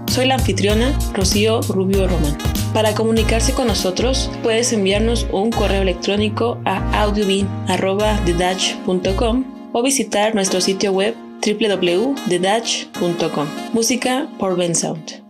Soy 0.07 0.27
la 0.27 0.35
anfitriona 0.35 0.95
Rocío 1.13 1.63
Rubio 1.63 2.07
Román. 2.07 2.37
Para 2.73 2.93
comunicarse 2.93 3.53
con 3.53 3.65
nosotros, 3.67 4.29
puedes 4.43 4.71
enviarnos 4.71 5.25
un 5.31 5.51
correo 5.51 5.81
electrónico 5.81 6.61
a 6.65 7.01
audiobin.com 7.01 9.45
o 9.73 9.81
visitar 9.81 10.35
nuestro 10.35 10.61
sitio 10.61 10.91
web 10.91 11.15
www.thedutch.com. 11.43 13.47
Música 13.73 14.29
por 14.37 14.57
Ben 14.57 14.75
Sound. 14.75 15.28